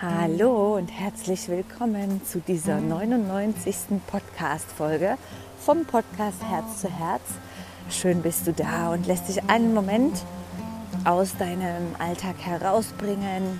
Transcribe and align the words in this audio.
Hallo 0.00 0.76
und 0.76 0.92
herzlich 0.92 1.48
willkommen 1.48 2.22
zu 2.24 2.38
dieser 2.38 2.80
99. 2.80 3.74
Podcast-Folge 4.06 5.16
vom 5.58 5.86
Podcast 5.86 6.40
Herz 6.48 6.82
zu 6.82 6.88
Herz. 6.88 7.22
Schön 7.90 8.22
bist 8.22 8.46
du 8.46 8.52
da 8.52 8.92
und 8.92 9.08
lässt 9.08 9.28
dich 9.28 9.42
einen 9.50 9.74
Moment 9.74 10.22
aus 11.04 11.36
deinem 11.36 11.96
Alltag 11.98 12.36
herausbringen 12.38 13.58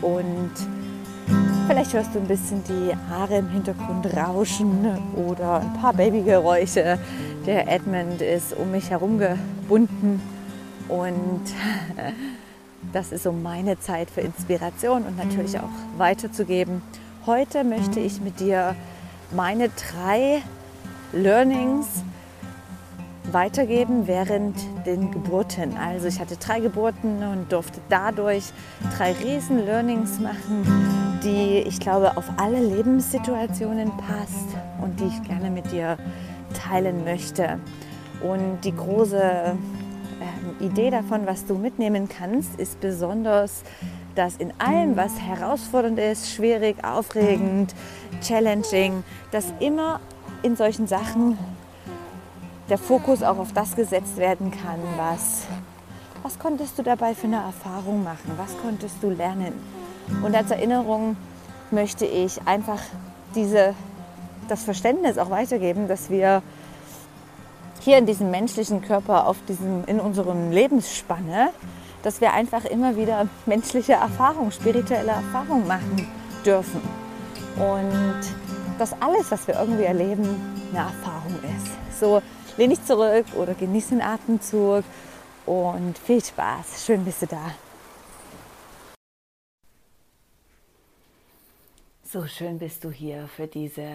und 0.00 0.52
vielleicht 1.66 1.92
hörst 1.92 2.14
du 2.14 2.20
ein 2.20 2.28
bisschen 2.28 2.62
die 2.68 2.94
Haare 3.10 3.38
im 3.38 3.48
Hintergrund 3.48 4.06
rauschen 4.16 4.96
oder 5.16 5.60
ein 5.60 5.72
paar 5.80 5.92
Babygeräusche. 5.92 7.00
Der 7.46 7.66
Edmund 7.66 8.22
ist 8.22 8.56
um 8.56 8.70
mich 8.70 8.90
herum 8.90 9.18
gebunden 9.18 10.22
und 10.88 11.42
das 12.92 13.12
ist 13.12 13.24
so 13.24 13.32
meine 13.32 13.78
Zeit 13.78 14.10
für 14.10 14.20
Inspiration 14.20 15.02
und 15.04 15.16
natürlich 15.16 15.58
auch 15.58 15.70
weiterzugeben. 15.98 16.82
Heute 17.26 17.64
möchte 17.64 18.00
ich 18.00 18.20
mit 18.20 18.40
dir 18.40 18.76
meine 19.32 19.70
drei 19.70 20.42
Learnings 21.12 21.86
weitergeben 23.32 24.06
während 24.06 24.56
den 24.86 25.10
Geburten. 25.10 25.76
Also 25.76 26.06
ich 26.06 26.20
hatte 26.20 26.36
drei 26.36 26.60
Geburten 26.60 27.22
und 27.24 27.50
durfte 27.50 27.80
dadurch 27.88 28.44
drei 28.96 29.12
riesen 29.12 29.64
Learnings 29.64 30.20
machen, 30.20 31.20
die 31.24 31.64
ich 31.66 31.80
glaube 31.80 32.16
auf 32.16 32.24
alle 32.36 32.60
Lebenssituationen 32.60 33.90
passt 33.96 34.48
und 34.80 35.00
die 35.00 35.06
ich 35.06 35.22
gerne 35.22 35.50
mit 35.50 35.72
dir 35.72 35.96
teilen 36.54 37.04
möchte. 37.04 37.58
Und 38.22 38.60
die 38.64 38.74
große 38.74 39.56
Idee 40.60 40.90
davon, 40.90 41.26
was 41.26 41.46
du 41.46 41.54
mitnehmen 41.54 42.08
kannst, 42.08 42.58
ist 42.58 42.80
besonders, 42.80 43.62
dass 44.14 44.36
in 44.36 44.52
allem, 44.58 44.96
was 44.96 45.20
herausfordernd 45.20 45.98
ist, 45.98 46.30
schwierig, 46.30 46.76
aufregend, 46.84 47.74
challenging, 48.22 49.02
dass 49.30 49.52
immer 49.60 50.00
in 50.42 50.56
solchen 50.56 50.86
Sachen 50.86 51.38
der 52.68 52.78
Fokus 52.78 53.22
auch 53.22 53.38
auf 53.38 53.52
das 53.52 53.76
gesetzt 53.76 54.16
werden 54.16 54.50
kann, 54.50 54.78
was, 54.96 55.46
was 56.22 56.38
konntest 56.38 56.78
du 56.78 56.82
dabei 56.82 57.14
für 57.14 57.26
eine 57.26 57.36
Erfahrung 57.36 58.04
machen, 58.04 58.32
was 58.36 58.56
konntest 58.62 59.02
du 59.02 59.10
lernen. 59.10 59.52
Und 60.22 60.34
als 60.34 60.50
Erinnerung 60.50 61.16
möchte 61.70 62.06
ich 62.06 62.40
einfach 62.46 62.80
diese, 63.34 63.74
das 64.48 64.64
Verständnis 64.64 65.18
auch 65.18 65.30
weitergeben, 65.30 65.88
dass 65.88 66.10
wir 66.10 66.42
hier 67.84 67.98
in 67.98 68.06
diesem 68.06 68.30
menschlichen 68.30 68.80
Körper, 68.80 69.26
auf 69.26 69.36
diesem, 69.46 69.84
in 69.84 70.00
unserem 70.00 70.50
Lebensspanne, 70.50 71.50
dass 72.02 72.22
wir 72.22 72.32
einfach 72.32 72.64
immer 72.64 72.96
wieder 72.96 73.28
menschliche 73.44 73.92
Erfahrungen, 73.92 74.52
spirituelle 74.52 75.12
Erfahrungen 75.12 75.66
machen 75.66 76.10
dürfen. 76.46 76.80
Und 77.56 78.20
dass 78.78 78.94
alles, 79.00 79.30
was 79.30 79.46
wir 79.46 79.56
irgendwie 79.56 79.84
erleben, 79.84 80.24
eine 80.70 80.86
Erfahrung 80.86 81.34
ist. 81.56 82.00
So 82.00 82.22
lehn 82.56 82.70
dich 82.70 82.82
zurück 82.84 83.26
oder 83.36 83.52
genieße 83.54 83.90
den 83.90 84.02
Atemzug 84.02 84.82
und 85.44 85.98
viel 85.98 86.24
Spaß. 86.24 86.86
Schön 86.86 87.04
bist 87.04 87.22
du 87.22 87.26
da. 87.26 87.50
So 92.10 92.26
schön 92.26 92.58
bist 92.58 92.82
du 92.84 92.90
hier 92.90 93.28
für 93.28 93.46
diese 93.46 93.88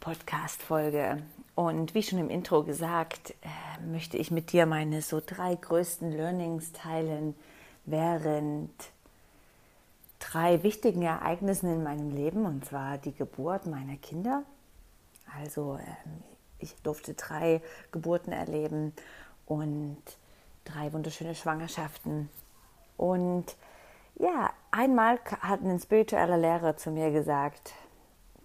Podcast-Folge. 0.00 1.18
Und 1.54 1.94
wie 1.94 2.02
schon 2.02 2.18
im 2.18 2.30
Intro 2.30 2.64
gesagt, 2.64 3.34
äh, 3.42 3.86
möchte 3.86 4.16
ich 4.16 4.30
mit 4.30 4.52
dir 4.52 4.66
meine 4.66 5.02
so 5.02 5.20
drei 5.24 5.54
größten 5.54 6.10
Learnings 6.10 6.72
teilen 6.72 7.36
während 7.84 8.72
drei 10.18 10.62
wichtigen 10.62 11.02
Ereignissen 11.02 11.72
in 11.72 11.82
meinem 11.82 12.10
Leben, 12.10 12.44
und 12.46 12.64
zwar 12.64 12.98
die 12.98 13.14
Geburt 13.14 13.66
meiner 13.66 13.96
Kinder. 13.96 14.42
Also 15.38 15.78
ähm, 15.80 16.22
ich 16.58 16.74
durfte 16.82 17.14
drei 17.14 17.60
Geburten 17.92 18.32
erleben 18.32 18.92
und 19.46 20.02
drei 20.64 20.92
wunderschöne 20.92 21.34
Schwangerschaften. 21.34 22.30
Und 22.96 23.44
ja, 24.16 24.50
einmal 24.70 25.18
hat 25.40 25.62
ein 25.62 25.78
spiritueller 25.78 26.38
Lehrer 26.38 26.76
zu 26.76 26.90
mir 26.90 27.10
gesagt, 27.10 27.72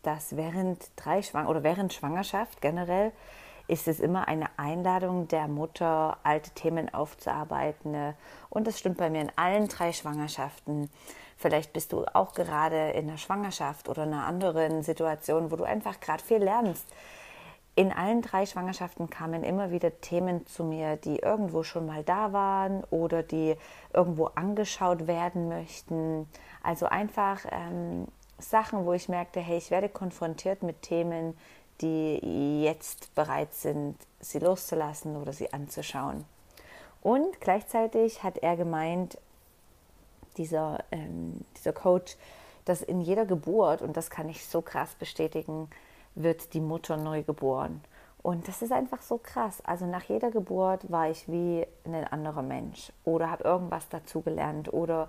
dass 0.03 0.35
während 0.35 0.91
drei 0.95 1.21
Schwang 1.21 1.47
oder 1.47 1.63
während 1.63 1.93
Schwangerschaft 1.93 2.61
generell 2.61 3.11
ist 3.67 3.87
es 3.87 3.99
immer 3.99 4.27
eine 4.27 4.47
Einladung 4.57 5.27
der 5.27 5.47
Mutter, 5.47 6.17
alte 6.23 6.49
Themen 6.51 6.91
aufzuarbeiten. 6.91 8.15
Und 8.49 8.65
das 8.65 8.79
stimmt 8.79 8.97
bei 8.97 9.11
mir 9.11 9.21
in 9.21 9.31
allen 9.35 9.67
drei 9.67 9.93
Schwangerschaften. 9.93 10.89
Vielleicht 11.37 11.71
bist 11.71 11.93
du 11.93 12.03
auch 12.13 12.33
gerade 12.33 12.89
in 12.91 13.07
einer 13.07 13.17
Schwangerschaft 13.17 13.87
oder 13.87 14.03
einer 14.03 14.25
anderen 14.25 14.81
Situation, 14.81 15.51
wo 15.51 15.55
du 15.55 15.63
einfach 15.63 15.99
gerade 15.99 16.23
viel 16.23 16.39
lernst. 16.39 16.87
In 17.75 17.93
allen 17.93 18.21
drei 18.21 18.45
Schwangerschaften 18.45 19.09
kamen 19.09 19.43
immer 19.43 19.71
wieder 19.71 20.01
Themen 20.01 20.45
zu 20.47 20.65
mir, 20.65 20.97
die 20.97 21.19
irgendwo 21.19 21.63
schon 21.63 21.85
mal 21.85 22.03
da 22.03 22.33
waren 22.33 22.83
oder 22.89 23.23
die 23.23 23.55
irgendwo 23.93 24.25
angeschaut 24.25 25.07
werden 25.07 25.47
möchten. 25.47 26.27
Also 26.61 26.87
einfach 26.87 27.45
ähm, 27.51 28.07
Sachen, 28.39 28.85
wo 28.85 28.93
ich 28.93 29.09
merkte, 29.09 29.39
hey, 29.39 29.57
ich 29.57 29.71
werde 29.71 29.89
konfrontiert 29.89 30.63
mit 30.63 30.81
Themen, 30.81 31.37
die 31.81 32.61
jetzt 32.63 33.13
bereit 33.15 33.53
sind, 33.53 33.95
sie 34.19 34.39
loszulassen 34.39 35.15
oder 35.15 35.33
sie 35.33 35.53
anzuschauen. 35.53 36.25
Und 37.01 37.39
gleichzeitig 37.39 38.23
hat 38.23 38.37
er 38.37 38.57
gemeint, 38.57 39.17
dieser, 40.37 40.83
ähm, 40.91 41.45
dieser 41.57 41.73
Coach, 41.73 42.17
dass 42.65 42.81
in 42.81 43.01
jeder 43.01 43.25
Geburt, 43.25 43.81
und 43.81 43.95
das 43.97 44.09
kann 44.09 44.29
ich 44.29 44.45
so 44.45 44.61
krass 44.61 44.93
bestätigen, 44.95 45.69
wird 46.15 46.53
die 46.53 46.61
Mutter 46.61 46.97
neu 46.97 47.23
geboren. 47.23 47.81
Und 48.21 48.47
das 48.49 48.61
ist 48.61 48.71
einfach 48.71 49.01
so 49.01 49.17
krass. 49.17 49.61
Also 49.65 49.85
nach 49.85 50.03
jeder 50.03 50.29
Geburt 50.29 50.91
war 50.91 51.09
ich 51.09 51.27
wie 51.29 51.65
ein 51.85 52.05
anderer 52.05 52.41
Mensch 52.41 52.91
oder 53.05 53.31
habe 53.31 53.45
irgendwas 53.45 53.87
dazugelernt 53.87 54.73
oder 54.73 55.07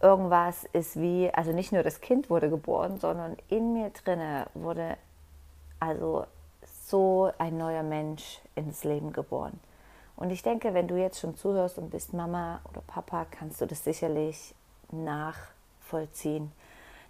irgendwas 0.00 0.64
ist 0.72 1.00
wie, 1.00 1.30
also 1.32 1.52
nicht 1.52 1.72
nur 1.72 1.82
das 1.82 2.00
Kind 2.00 2.30
wurde 2.30 2.50
geboren, 2.50 2.98
sondern 2.98 3.36
in 3.48 3.72
mir 3.72 3.90
drinne 3.90 4.46
wurde 4.54 4.96
also 5.78 6.26
so 6.86 7.30
ein 7.38 7.56
neuer 7.56 7.82
Mensch 7.82 8.40
ins 8.54 8.84
Leben 8.84 9.12
geboren. 9.12 9.60
Und 10.16 10.30
ich 10.30 10.42
denke, 10.42 10.74
wenn 10.74 10.88
du 10.88 10.96
jetzt 10.96 11.20
schon 11.20 11.36
zuhörst 11.36 11.78
und 11.78 11.90
bist 11.90 12.12
Mama 12.12 12.60
oder 12.68 12.82
Papa, 12.82 13.26
kannst 13.30 13.60
du 13.60 13.66
das 13.66 13.84
sicherlich 13.84 14.54
nachvollziehen. 14.90 16.52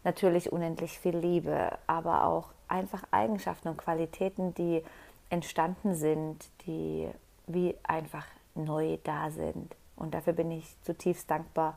Natürlich 0.04 0.52
unendlich 0.52 0.98
viel 0.98 1.16
Liebe, 1.16 1.76
aber 1.86 2.24
auch 2.24 2.50
einfach 2.68 3.02
Eigenschaften 3.10 3.68
und 3.68 3.78
Qualitäten, 3.78 4.54
die 4.54 4.84
entstanden 5.28 5.94
sind, 5.94 6.48
die 6.66 7.08
wie 7.46 7.76
einfach 7.82 8.26
neu 8.54 8.98
da 9.04 9.30
sind. 9.30 9.74
Und 9.96 10.14
dafür 10.14 10.32
bin 10.32 10.50
ich 10.50 10.76
zutiefst 10.82 11.30
dankbar, 11.30 11.76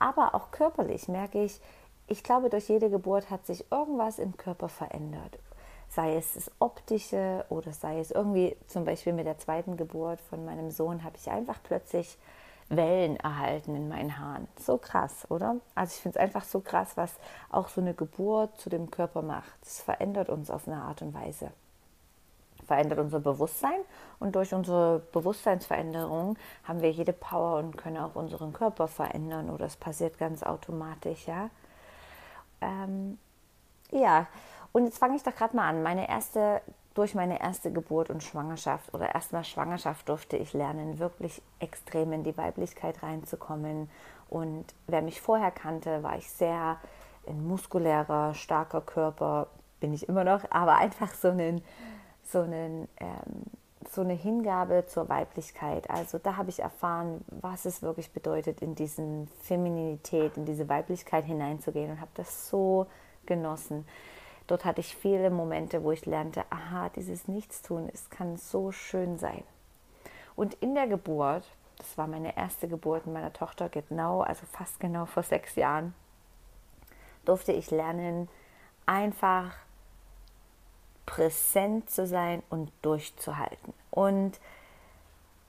aber 0.00 0.34
auch 0.34 0.50
körperlich 0.50 1.06
merke 1.06 1.44
ich, 1.44 1.60
ich 2.08 2.24
glaube, 2.24 2.50
durch 2.50 2.68
jede 2.68 2.90
Geburt 2.90 3.30
hat 3.30 3.46
sich 3.46 3.70
irgendwas 3.70 4.18
im 4.18 4.36
Körper 4.36 4.68
verändert. 4.68 5.38
Sei 5.88 6.16
es 6.16 6.34
das 6.34 6.50
Optische 6.58 7.44
oder 7.48 7.72
sei 7.72 8.00
es 8.00 8.10
irgendwie, 8.10 8.56
zum 8.66 8.84
Beispiel 8.84 9.12
mit 9.12 9.26
der 9.26 9.38
zweiten 9.38 9.76
Geburt 9.76 10.20
von 10.20 10.44
meinem 10.44 10.72
Sohn, 10.72 11.04
habe 11.04 11.16
ich 11.16 11.30
einfach 11.30 11.58
plötzlich 11.62 12.18
Wellen 12.68 13.16
erhalten 13.16 13.76
in 13.76 13.88
meinen 13.88 14.18
Haaren. 14.18 14.48
So 14.58 14.78
krass, 14.78 15.26
oder? 15.28 15.56
Also 15.74 15.94
ich 15.94 16.02
finde 16.02 16.18
es 16.18 16.24
einfach 16.24 16.44
so 16.44 16.60
krass, 16.60 16.96
was 16.96 17.14
auch 17.50 17.68
so 17.68 17.80
eine 17.80 17.94
Geburt 17.94 18.58
zu 18.58 18.70
dem 18.70 18.90
Körper 18.90 19.22
macht. 19.22 19.54
Es 19.62 19.80
verändert 19.80 20.28
uns 20.28 20.50
auf 20.50 20.66
eine 20.66 20.82
Art 20.82 21.02
und 21.02 21.14
Weise 21.14 21.52
verändert 22.70 23.00
unser 23.00 23.18
Bewusstsein 23.18 23.80
und 24.20 24.36
durch 24.36 24.54
unsere 24.54 25.00
Bewusstseinsveränderung 25.10 26.38
haben 26.62 26.82
wir 26.82 26.92
jede 26.92 27.12
Power 27.12 27.58
und 27.58 27.76
können 27.76 27.96
auch 27.96 28.14
unseren 28.14 28.52
Körper 28.52 28.86
verändern 28.86 29.50
oder 29.50 29.66
es 29.66 29.76
passiert 29.76 30.18
ganz 30.18 30.44
automatisch, 30.44 31.26
ja. 31.26 31.50
Ähm, 32.60 33.18
ja, 33.90 34.28
und 34.70 34.84
jetzt 34.84 34.98
fange 34.98 35.16
ich 35.16 35.24
doch 35.24 35.34
gerade 35.34 35.56
mal 35.56 35.68
an. 35.68 35.82
Meine 35.82 36.08
erste, 36.08 36.62
durch 36.94 37.16
meine 37.16 37.40
erste 37.40 37.72
Geburt 37.72 38.08
und 38.08 38.22
Schwangerschaft 38.22 38.94
oder 38.94 39.16
erstmal 39.16 39.42
Schwangerschaft 39.42 40.08
durfte 40.08 40.36
ich 40.36 40.52
lernen, 40.52 41.00
wirklich 41.00 41.42
extrem 41.58 42.12
in 42.12 42.22
die 42.22 42.36
Weiblichkeit 42.36 43.02
reinzukommen. 43.02 43.90
Und 44.28 44.64
wer 44.86 45.02
mich 45.02 45.20
vorher 45.20 45.50
kannte, 45.50 46.04
war 46.04 46.16
ich 46.16 46.30
sehr 46.30 46.78
ein 47.26 47.44
muskulärer, 47.48 48.32
starker 48.34 48.80
Körper, 48.80 49.48
bin 49.80 49.92
ich 49.92 50.08
immer 50.08 50.22
noch, 50.22 50.48
aber 50.50 50.76
einfach 50.76 51.12
so 51.14 51.30
ein 51.30 51.62
so, 52.30 52.40
einen, 52.40 52.88
ähm, 52.98 53.44
so 53.90 54.02
eine 54.02 54.14
Hingabe 54.14 54.86
zur 54.86 55.08
Weiblichkeit. 55.08 55.88
Also 55.90 56.18
da 56.18 56.36
habe 56.36 56.50
ich 56.50 56.60
erfahren, 56.60 57.24
was 57.28 57.64
es 57.64 57.82
wirklich 57.82 58.12
bedeutet, 58.12 58.62
in 58.62 58.74
diese 58.74 59.26
Femininität, 59.42 60.36
in 60.36 60.44
diese 60.44 60.68
Weiblichkeit 60.68 61.24
hineinzugehen 61.24 61.90
und 61.90 62.00
habe 62.00 62.10
das 62.14 62.48
so 62.48 62.86
genossen. 63.26 63.86
Dort 64.46 64.64
hatte 64.64 64.80
ich 64.80 64.96
viele 64.96 65.30
Momente, 65.30 65.84
wo 65.84 65.92
ich 65.92 66.06
lernte, 66.06 66.44
aha, 66.50 66.88
dieses 66.90 67.28
Nichtstun, 67.28 67.88
es 67.92 68.10
kann 68.10 68.36
so 68.36 68.72
schön 68.72 69.16
sein. 69.16 69.44
Und 70.34 70.54
in 70.54 70.74
der 70.74 70.88
Geburt, 70.88 71.44
das 71.76 71.96
war 71.96 72.06
meine 72.08 72.36
erste 72.36 72.66
Geburt 72.66 73.06
meiner 73.06 73.32
Tochter, 73.32 73.68
genau, 73.68 74.22
also 74.22 74.44
fast 74.46 74.80
genau 74.80 75.06
vor 75.06 75.22
sechs 75.22 75.54
Jahren, 75.54 75.94
durfte 77.24 77.52
ich 77.52 77.70
lernen, 77.70 78.28
einfach 78.86 79.52
präsent 81.10 81.90
zu 81.90 82.06
sein 82.06 82.40
und 82.50 82.70
durchzuhalten. 82.82 83.74
Und 83.90 84.38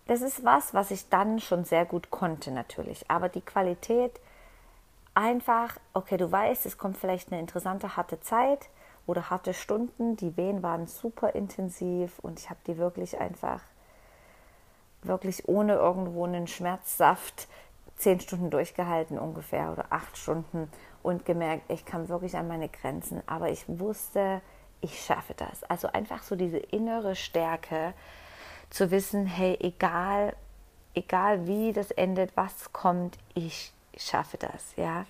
das 0.07 0.21
ist 0.21 0.43
was, 0.43 0.73
was 0.73 0.89
ich 0.89 1.07
dann 1.09 1.39
schon 1.39 1.65
sehr 1.65 1.85
gut 1.85 2.09
konnte 2.09 2.49
natürlich. 2.49 3.05
Aber 3.11 3.29
die 3.29 3.41
Qualität 3.41 4.19
einfach, 5.13 5.77
okay, 5.93 6.17
du 6.17 6.31
weißt, 6.31 6.65
es 6.65 6.79
kommt 6.79 6.97
vielleicht 6.97 7.31
eine 7.31 7.39
interessante, 7.39 7.95
harte 7.95 8.19
Zeit 8.21 8.69
oder 9.05 9.29
harte 9.29 9.53
Stunden. 9.53 10.17
Die 10.17 10.35
Wehen 10.35 10.63
waren 10.63 10.87
super 10.87 11.35
intensiv 11.35 12.17
und 12.23 12.39
ich 12.39 12.49
habe 12.49 12.59
die 12.65 12.79
wirklich 12.79 13.19
einfach, 13.19 13.61
wirklich 15.03 15.47
ohne 15.47 15.75
irgendwo 15.75 16.25
einen 16.25 16.47
Schmerzsaft 16.47 17.47
zehn 17.97 18.19
Stunden 18.19 18.49
durchgehalten 18.49 19.19
ungefähr 19.19 19.71
oder 19.71 19.85
acht 19.91 20.17
Stunden 20.17 20.71
und 21.03 21.23
gemerkt, 21.23 21.69
ich 21.69 21.85
kam 21.85 22.09
wirklich 22.09 22.35
an 22.35 22.47
meine 22.47 22.67
Grenzen. 22.67 23.21
Aber 23.27 23.49
ich 23.49 23.63
wusste, 23.67 24.41
ich 24.81 24.99
schaffe 25.01 25.33
das. 25.35 25.63
Also 25.63 25.87
einfach 25.87 26.23
so 26.23 26.35
diese 26.35 26.57
innere 26.57 27.15
Stärke 27.15 27.93
zu 28.69 28.91
wissen, 28.91 29.25
hey, 29.25 29.57
egal, 29.59 30.35
egal 30.93 31.47
wie 31.47 31.73
das 31.73 31.91
endet, 31.91 32.35
was 32.35 32.73
kommt, 32.73 33.17
ich 33.33 33.71
schaffe 33.97 34.37
das, 34.37 34.73
ja. 34.75 35.05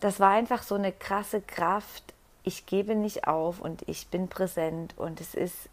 Das 0.00 0.20
war 0.20 0.30
einfach 0.30 0.62
so 0.62 0.74
eine 0.74 0.92
krasse 0.92 1.40
Kraft. 1.40 2.02
Ich 2.42 2.66
gebe 2.66 2.94
nicht 2.94 3.26
auf 3.26 3.60
und 3.60 3.88
ich 3.88 4.08
bin 4.08 4.28
präsent 4.28 4.94
und 4.98 5.20
es 5.20 5.34
ist 5.34 5.70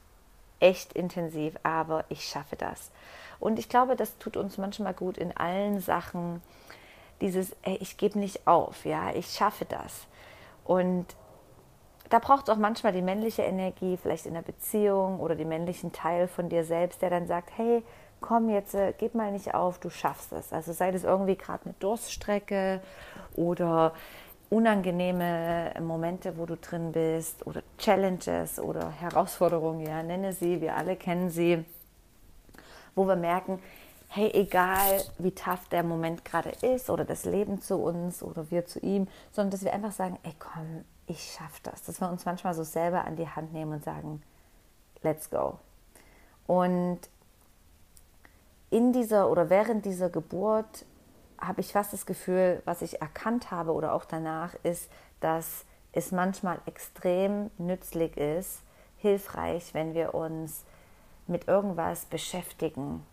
echt 0.59 0.93
intensiv, 0.93 1.55
aber 1.63 2.05
ich 2.09 2.23
schaffe 2.23 2.55
das. 2.55 2.91
Und 3.39 3.59
ich 3.59 3.67
glaube, 3.67 3.95
das 3.95 4.17
tut 4.19 4.37
uns 4.37 4.57
manchmal 4.57 4.93
gut 4.93 5.17
in 5.17 5.35
allen 5.35 5.81
Sachen. 5.81 6.41
Dieses, 7.19 7.55
ey, 7.63 7.77
ich 7.81 7.97
gebe 7.97 8.19
nicht 8.19 8.47
auf, 8.47 8.85
ja, 8.85 9.13
ich 9.13 9.27
schaffe 9.27 9.65
das. 9.65 10.05
Und 10.63 11.07
da 12.11 12.19
braucht 12.19 12.47
es 12.47 12.53
auch 12.53 12.59
manchmal 12.59 12.91
die 12.93 13.01
männliche 13.01 13.43
Energie, 13.43 13.97
vielleicht 13.97 14.25
in 14.25 14.33
der 14.33 14.41
Beziehung 14.41 15.19
oder 15.19 15.35
den 15.35 15.47
männlichen 15.47 15.91
Teil 15.93 16.27
von 16.27 16.49
dir 16.49 16.63
selbst, 16.65 17.01
der 17.01 17.09
dann 17.09 17.25
sagt, 17.25 17.51
hey, 17.55 17.83
komm 18.19 18.49
jetzt, 18.49 18.75
äh, 18.75 18.93
gib 18.97 19.15
mal 19.15 19.31
nicht 19.31 19.53
auf, 19.55 19.79
du 19.79 19.89
schaffst 19.89 20.33
es. 20.33 20.51
Also 20.51 20.73
sei 20.73 20.91
das 20.91 21.03
irgendwie 21.03 21.35
gerade 21.35 21.65
eine 21.65 21.73
Durststrecke 21.79 22.81
oder 23.35 23.93
unangenehme 24.49 25.73
Momente, 25.79 26.37
wo 26.37 26.45
du 26.45 26.57
drin 26.57 26.91
bist 26.91 27.47
oder 27.47 27.63
Challenges 27.77 28.59
oder 28.59 28.91
Herausforderungen, 28.91 29.85
ja, 29.85 30.03
nenne 30.03 30.33
sie, 30.33 30.59
wir 30.59 30.75
alle 30.75 30.97
kennen 30.97 31.29
sie, 31.29 31.63
wo 32.93 33.07
wir 33.07 33.15
merken, 33.15 33.59
hey, 34.09 34.29
egal 34.33 35.01
wie 35.19 35.31
tough 35.31 35.69
der 35.69 35.83
Moment 35.83 36.25
gerade 36.25 36.49
ist 36.61 36.89
oder 36.89 37.05
das 37.05 37.23
Leben 37.23 37.61
zu 37.61 37.77
uns 37.77 38.21
oder 38.21 38.51
wir 38.51 38.65
zu 38.65 38.79
ihm, 38.79 39.07
sondern 39.31 39.51
dass 39.51 39.63
wir 39.63 39.73
einfach 39.73 39.93
sagen, 39.93 40.19
ey 40.23 40.33
komm, 40.37 40.83
ich 41.11 41.33
schaffe 41.37 41.59
das. 41.63 41.83
Dass 41.83 42.01
wir 42.01 42.09
uns 42.09 42.25
manchmal 42.25 42.53
so 42.53 42.63
selber 42.63 43.05
an 43.05 43.15
die 43.15 43.27
Hand 43.27 43.53
nehmen 43.53 43.73
und 43.73 43.83
sagen, 43.83 44.21
let's 45.03 45.29
go. 45.29 45.59
Und 46.47 46.99
in 48.69 48.93
dieser 48.93 49.29
oder 49.29 49.49
während 49.49 49.85
dieser 49.85 50.09
Geburt 50.09 50.85
habe 51.39 51.61
ich 51.61 51.71
fast 51.71 51.93
das 51.93 52.05
Gefühl, 52.05 52.61
was 52.65 52.81
ich 52.81 53.01
erkannt 53.01 53.51
habe 53.51 53.73
oder 53.73 53.93
auch 53.93 54.05
danach, 54.05 54.55
ist, 54.63 54.89
dass 55.19 55.65
es 55.91 56.11
manchmal 56.11 56.59
extrem 56.65 57.51
nützlich 57.57 58.15
ist, 58.17 58.61
hilfreich, 58.97 59.73
wenn 59.73 59.93
wir 59.93 60.13
uns 60.13 60.63
mit 61.27 61.47
irgendwas 61.47 62.05
beschäftigen, 62.05 63.05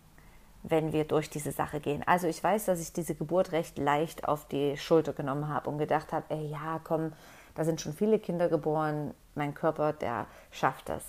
wenn 0.63 0.93
wir 0.93 1.05
durch 1.05 1.29
diese 1.29 1.51
Sache 1.51 1.79
gehen. 1.79 2.03
Also 2.05 2.27
ich 2.27 2.43
weiß, 2.43 2.65
dass 2.65 2.79
ich 2.79 2.93
diese 2.93 3.15
Geburt 3.15 3.51
recht 3.51 3.77
leicht 3.77 4.27
auf 4.27 4.45
die 4.45 4.77
Schulter 4.77 5.13
genommen 5.13 5.47
habe 5.47 5.69
und 5.69 5.77
gedacht 5.77 6.13
habe, 6.13 6.25
ey 6.29 6.47
ja, 6.47 6.79
komm, 6.83 7.13
da 7.55 7.63
sind 7.63 7.81
schon 7.81 7.93
viele 7.93 8.19
Kinder 8.19 8.49
geboren, 8.49 9.13
mein 9.35 9.53
Körper, 9.53 9.93
der 9.93 10.27
schafft 10.51 10.89
das. 10.89 11.03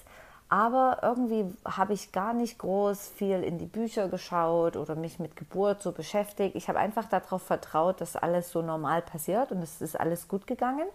Aber 0.48 0.98
irgendwie 1.02 1.46
habe 1.64 1.92
ich 1.92 2.10
gar 2.10 2.32
nicht 2.34 2.58
groß 2.58 3.08
viel 3.08 3.44
in 3.44 3.58
die 3.58 3.66
Bücher 3.66 4.08
geschaut 4.08 4.76
oder 4.76 4.96
mich 4.96 5.20
mit 5.20 5.36
Geburt 5.36 5.80
so 5.80 5.92
beschäftigt. 5.92 6.56
Ich 6.56 6.68
habe 6.68 6.80
einfach 6.80 7.04
darauf 7.08 7.42
vertraut, 7.42 8.00
dass 8.00 8.16
alles 8.16 8.50
so 8.50 8.60
normal 8.60 9.00
passiert 9.00 9.52
und 9.52 9.62
es 9.62 9.80
ist 9.80 9.98
alles 9.98 10.26
gut 10.26 10.48
gegangen. 10.48 10.88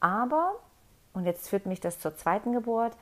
Aber, 0.00 0.52
und 1.14 1.24
jetzt 1.24 1.48
führt 1.48 1.64
mich 1.64 1.80
das 1.80 1.98
zur 1.98 2.14
zweiten 2.14 2.52
Geburt, 2.52 2.92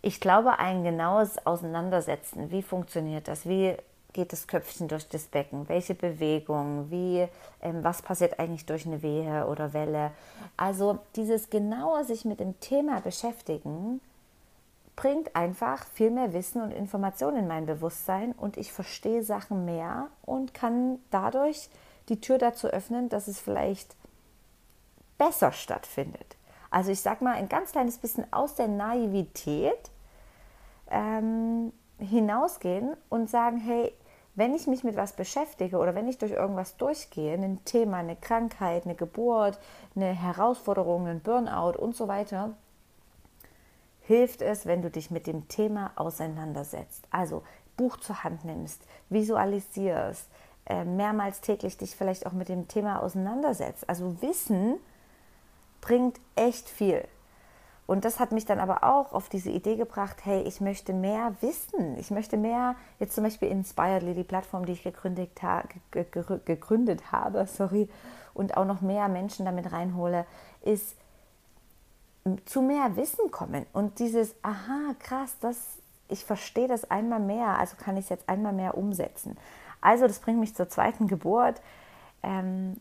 ich 0.00 0.20
glaube, 0.20 0.58
ein 0.58 0.84
genaues 0.84 1.46
Auseinandersetzen, 1.46 2.50
wie 2.50 2.62
funktioniert 2.62 3.28
das, 3.28 3.46
wie 3.46 3.76
geht 4.14 4.32
das 4.32 4.46
Köpfchen 4.46 4.88
durch 4.88 5.06
das 5.08 5.24
Becken, 5.26 5.68
welche 5.68 5.94
Bewegung, 5.94 6.90
wie, 6.90 7.28
ähm, 7.60 7.84
was 7.84 8.00
passiert 8.00 8.38
eigentlich 8.38 8.64
durch 8.64 8.86
eine 8.86 9.02
Wehe 9.02 9.46
oder 9.46 9.74
Welle. 9.74 10.12
Also 10.56 11.00
dieses 11.16 11.50
genaue 11.50 12.04
sich 12.04 12.24
mit 12.24 12.40
dem 12.40 12.58
Thema 12.60 13.00
beschäftigen, 13.00 14.00
bringt 14.96 15.34
einfach 15.36 15.84
viel 15.92 16.10
mehr 16.10 16.32
Wissen 16.32 16.62
und 16.62 16.70
Informationen 16.70 17.38
in 17.38 17.48
mein 17.48 17.66
Bewusstsein 17.66 18.32
und 18.32 18.56
ich 18.56 18.72
verstehe 18.72 19.22
Sachen 19.22 19.64
mehr 19.64 20.06
und 20.22 20.54
kann 20.54 21.00
dadurch 21.10 21.68
die 22.08 22.20
Tür 22.20 22.38
dazu 22.38 22.68
öffnen, 22.68 23.08
dass 23.08 23.28
es 23.28 23.40
vielleicht 23.40 23.96
besser 25.18 25.52
stattfindet. 25.52 26.36
Also 26.70 26.90
ich 26.90 27.00
sage 27.00 27.24
mal 27.24 27.34
ein 27.34 27.48
ganz 27.48 27.72
kleines 27.72 27.98
bisschen 27.98 28.32
aus 28.32 28.54
der 28.54 28.68
Naivität 28.68 29.90
ähm, 30.90 31.72
hinausgehen 31.98 32.96
und 33.08 33.30
sagen, 33.30 33.58
hey, 33.58 33.92
wenn 34.36 34.54
ich 34.54 34.66
mich 34.66 34.82
mit 34.82 34.96
was 34.96 35.14
beschäftige 35.14 35.78
oder 35.78 35.94
wenn 35.94 36.08
ich 36.08 36.18
durch 36.18 36.32
irgendwas 36.32 36.76
durchgehe, 36.76 37.34
ein 37.34 37.64
Thema, 37.64 37.98
eine 37.98 38.16
Krankheit, 38.16 38.84
eine 38.84 38.94
Geburt, 38.94 39.58
eine 39.94 40.12
Herausforderung, 40.12 41.06
ein 41.06 41.20
Burnout 41.20 41.78
und 41.78 41.94
so 41.94 42.08
weiter, 42.08 42.54
hilft 44.02 44.42
es, 44.42 44.66
wenn 44.66 44.82
du 44.82 44.90
dich 44.90 45.10
mit 45.10 45.26
dem 45.26 45.48
Thema 45.48 45.92
auseinandersetzt. 45.96 47.06
Also 47.10 47.42
Buch 47.76 47.96
zur 47.98 48.24
Hand 48.24 48.44
nimmst, 48.44 48.82
visualisierst, 49.08 50.28
äh, 50.66 50.84
mehrmals 50.84 51.40
täglich 51.40 51.76
dich 51.76 51.94
vielleicht 51.96 52.26
auch 52.26 52.32
mit 52.32 52.48
dem 52.48 52.68
Thema 52.68 53.02
auseinandersetzt. 53.02 53.88
Also 53.88 54.20
Wissen 54.22 54.76
bringt 55.80 56.20
echt 56.34 56.68
viel. 56.68 57.06
Und 57.86 58.04
das 58.04 58.18
hat 58.18 58.32
mich 58.32 58.46
dann 58.46 58.60
aber 58.60 58.82
auch 58.82 59.12
auf 59.12 59.28
diese 59.28 59.50
Idee 59.50 59.76
gebracht, 59.76 60.24
hey, 60.24 60.42
ich 60.42 60.60
möchte 60.60 60.94
mehr 60.94 61.34
wissen. 61.40 61.98
Ich 61.98 62.10
möchte 62.10 62.36
mehr, 62.38 62.76
jetzt 62.98 63.14
zum 63.14 63.24
Beispiel 63.24 63.48
Inspiredly, 63.48 64.14
die 64.14 64.24
Plattform, 64.24 64.64
die 64.64 64.72
ich 64.72 64.82
gegründet, 64.82 65.30
ha 65.42 65.64
gegründet 65.90 67.12
habe, 67.12 67.46
sorry, 67.52 67.88
und 68.32 68.56
auch 68.56 68.64
noch 68.64 68.80
mehr 68.80 69.08
Menschen 69.08 69.44
damit 69.44 69.70
reinhole, 69.70 70.26
ist 70.62 70.96
zu 72.46 72.62
mehr 72.62 72.96
Wissen 72.96 73.30
kommen. 73.30 73.66
Und 73.74 73.98
dieses, 73.98 74.34
aha, 74.42 74.94
krass, 74.98 75.36
das, 75.40 75.78
ich 76.08 76.24
verstehe 76.24 76.68
das 76.68 76.90
einmal 76.90 77.20
mehr, 77.20 77.58
also 77.58 77.76
kann 77.76 77.98
ich 77.98 78.04
es 78.04 78.08
jetzt 78.08 78.28
einmal 78.30 78.54
mehr 78.54 78.78
umsetzen. 78.78 79.36
Also 79.82 80.06
das 80.06 80.20
bringt 80.20 80.40
mich 80.40 80.54
zur 80.54 80.70
zweiten 80.70 81.06
Geburt. 81.06 81.60
Ähm, 82.22 82.80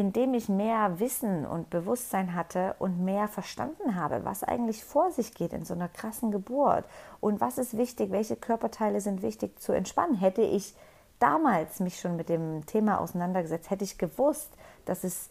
indem 0.00 0.32
ich 0.32 0.48
mehr 0.48 0.98
Wissen 0.98 1.44
und 1.44 1.68
Bewusstsein 1.68 2.34
hatte 2.34 2.74
und 2.78 3.04
mehr 3.04 3.28
verstanden 3.28 3.94
habe, 3.94 4.24
was 4.24 4.42
eigentlich 4.42 4.82
vor 4.82 5.10
sich 5.10 5.34
geht 5.34 5.52
in 5.52 5.66
so 5.66 5.74
einer 5.74 5.88
krassen 5.88 6.30
Geburt 6.30 6.86
und 7.20 7.40
was 7.42 7.58
ist 7.58 7.76
wichtig, 7.76 8.10
welche 8.10 8.36
Körperteile 8.36 9.02
sind 9.02 9.20
wichtig 9.20 9.60
zu 9.60 9.72
entspannen. 9.72 10.16
Hätte 10.16 10.40
ich 10.40 10.74
damals 11.18 11.80
mich 11.80 12.00
schon 12.00 12.16
mit 12.16 12.30
dem 12.30 12.64
Thema 12.64 12.98
auseinandergesetzt, 12.98 13.68
hätte 13.68 13.84
ich 13.84 13.98
gewusst, 13.98 14.50
dass 14.86 15.04
es 15.04 15.28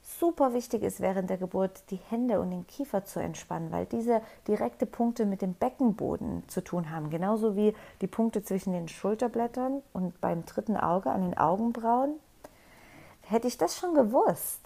super 0.00 0.54
wichtig 0.54 0.84
ist, 0.84 1.00
während 1.00 1.28
der 1.28 1.38
Geburt 1.38 1.90
die 1.90 1.98
Hände 2.08 2.40
und 2.40 2.52
den 2.52 2.68
Kiefer 2.68 3.04
zu 3.04 3.18
entspannen, 3.18 3.72
weil 3.72 3.86
diese 3.86 4.20
direkte 4.46 4.86
Punkte 4.86 5.26
mit 5.26 5.42
dem 5.42 5.54
Beckenboden 5.54 6.44
zu 6.46 6.62
tun 6.62 6.90
haben, 6.90 7.10
genauso 7.10 7.56
wie 7.56 7.74
die 8.00 8.06
Punkte 8.06 8.44
zwischen 8.44 8.74
den 8.74 8.86
Schulterblättern 8.86 9.82
und 9.92 10.20
beim 10.20 10.44
dritten 10.44 10.76
Auge 10.76 11.10
an 11.10 11.22
den 11.22 11.36
Augenbrauen 11.36 12.20
Hätte 13.26 13.48
ich 13.48 13.58
das 13.58 13.76
schon 13.76 13.94
gewusst, 13.94 14.60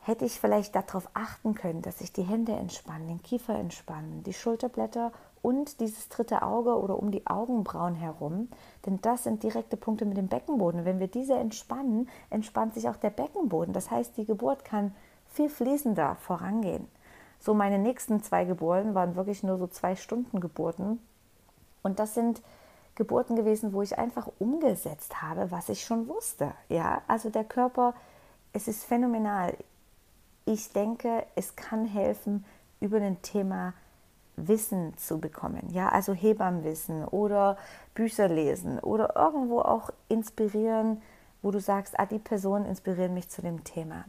hätte 0.00 0.24
ich 0.24 0.38
vielleicht 0.38 0.76
darauf 0.76 1.08
achten 1.14 1.54
können, 1.54 1.82
dass 1.82 1.98
sich 1.98 2.12
die 2.12 2.22
Hände 2.22 2.52
entspannen, 2.52 3.08
den 3.08 3.22
Kiefer 3.22 3.56
entspannen, 3.56 4.22
die 4.22 4.32
Schulterblätter 4.32 5.12
und 5.42 5.80
dieses 5.80 6.08
dritte 6.08 6.42
Auge 6.42 6.78
oder 6.78 6.96
um 6.98 7.10
die 7.10 7.26
Augenbrauen 7.26 7.96
herum. 7.96 8.48
Denn 8.84 9.00
das 9.00 9.24
sind 9.24 9.42
direkte 9.42 9.76
Punkte 9.76 10.04
mit 10.04 10.16
dem 10.16 10.28
Beckenboden. 10.28 10.84
Wenn 10.84 11.00
wir 11.00 11.08
diese 11.08 11.34
entspannen, 11.34 12.08
entspannt 12.30 12.74
sich 12.74 12.88
auch 12.88 12.96
der 12.96 13.10
Beckenboden. 13.10 13.74
Das 13.74 13.90
heißt, 13.90 14.16
die 14.16 14.24
Geburt 14.24 14.64
kann 14.64 14.94
viel 15.26 15.48
fließender 15.48 16.16
vorangehen. 16.16 16.86
So 17.40 17.52
meine 17.52 17.78
nächsten 17.78 18.22
zwei 18.22 18.44
Geburten 18.44 18.94
waren 18.94 19.16
wirklich 19.16 19.42
nur 19.42 19.58
so 19.58 19.66
zwei 19.66 19.96
Stunden 19.96 20.40
Geburten. 20.40 21.00
Und 21.82 21.98
das 21.98 22.14
sind 22.14 22.42
Geburten 22.96 23.36
gewesen, 23.36 23.72
wo 23.72 23.82
ich 23.82 23.98
einfach 23.98 24.28
umgesetzt 24.38 25.22
habe, 25.22 25.50
was 25.50 25.68
ich 25.68 25.84
schon 25.84 26.08
wusste. 26.08 26.52
Ja, 26.68 27.02
also 27.06 27.30
der 27.30 27.44
Körper, 27.44 27.94
es 28.52 28.68
ist 28.68 28.84
phänomenal. 28.84 29.54
Ich 30.46 30.72
denke, 30.72 31.24
es 31.34 31.54
kann 31.56 31.84
helfen, 31.84 32.44
über 32.80 32.98
ein 32.98 33.22
Thema 33.22 33.74
Wissen 34.36 34.96
zu 34.96 35.18
bekommen. 35.18 35.68
Ja, 35.70 35.88
also 35.88 36.12
Hebammenwissen 36.12 37.04
oder 37.04 37.56
Bücher 37.94 38.28
lesen 38.28 38.78
oder 38.80 39.16
irgendwo 39.16 39.60
auch 39.60 39.90
inspirieren, 40.08 41.02
wo 41.42 41.50
du 41.50 41.60
sagst, 41.60 41.98
ah, 41.98 42.06
die 42.06 42.18
Personen 42.18 42.66
inspirieren 42.66 43.14
mich 43.14 43.28
zu 43.28 43.40
dem 43.40 43.64
Thema. 43.64 44.04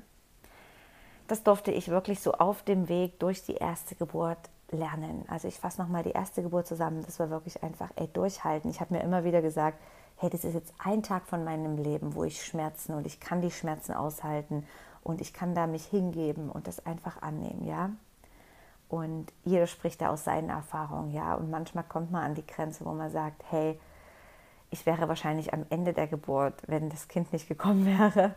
Das 1.27 1.43
durfte 1.43 1.72
ich 1.72 1.89
wirklich 1.89 2.19
so 2.19 2.34
auf 2.34 2.63
dem 2.63 2.89
Weg 2.89 3.19
durch 3.19 3.43
die 3.43 3.55
erste 3.55 3.96
Geburt 3.96 4.38
lernen. 4.72 5.25
Also 5.27 5.48
ich 5.48 5.60
fasse 5.60 5.81
nochmal 5.81 6.03
die 6.03 6.12
erste 6.12 6.41
Geburt 6.41 6.67
zusammen. 6.67 7.03
Das 7.05 7.19
war 7.19 7.29
wirklich 7.29 7.63
einfach, 7.63 7.89
ey, 7.96 8.07
durchhalten. 8.07 8.69
Ich 8.69 8.81
habe 8.81 8.93
mir 8.93 9.01
immer 9.01 9.24
wieder 9.24 9.41
gesagt, 9.41 9.79
hey, 10.17 10.29
das 10.29 10.43
ist 10.43 10.53
jetzt 10.53 10.74
ein 10.84 11.03
Tag 11.03 11.27
von 11.27 11.43
meinem 11.43 11.77
Leben, 11.77 12.15
wo 12.15 12.24
ich 12.24 12.43
Schmerzen 12.43 12.93
und 12.93 13.05
ich 13.05 13.19
kann 13.19 13.41
die 13.41 13.51
Schmerzen 13.51 13.93
aushalten 13.93 14.65
und 15.03 15.22
ich 15.22 15.34
kann 15.34 15.55
da 15.55 15.67
mich 15.67 15.86
hingeben 15.86 16.50
und 16.50 16.67
das 16.67 16.86
einfach 16.86 17.22
annehmen, 17.22 17.65
ja. 17.65 17.91
Und 18.89 19.31
jeder 19.43 19.67
spricht 19.67 20.01
da 20.01 20.10
aus 20.10 20.24
seinen 20.24 20.50
Erfahrungen, 20.50 21.12
ja. 21.12 21.36
Und 21.36 21.51
manchmal 21.51 21.84
kommt 21.84 22.12
man 22.12 22.24
an 22.24 22.36
die 22.36 22.48
Grenze, 22.48 22.86
wo 22.86 22.93
man 22.93 23.12
sagt, 23.12 23.43
hey, 23.50 23.79
ich 24.69 24.86
wäre 24.86 25.07
wahrscheinlich 25.07 25.53
am 25.53 25.65
Ende 25.69 25.93
der 25.93 26.07
Geburt, 26.07 26.55
wenn 26.67 26.89
das 26.89 27.07
Kind 27.07 27.31
nicht 27.31 27.48
gekommen 27.48 27.86
wäre, 28.00 28.34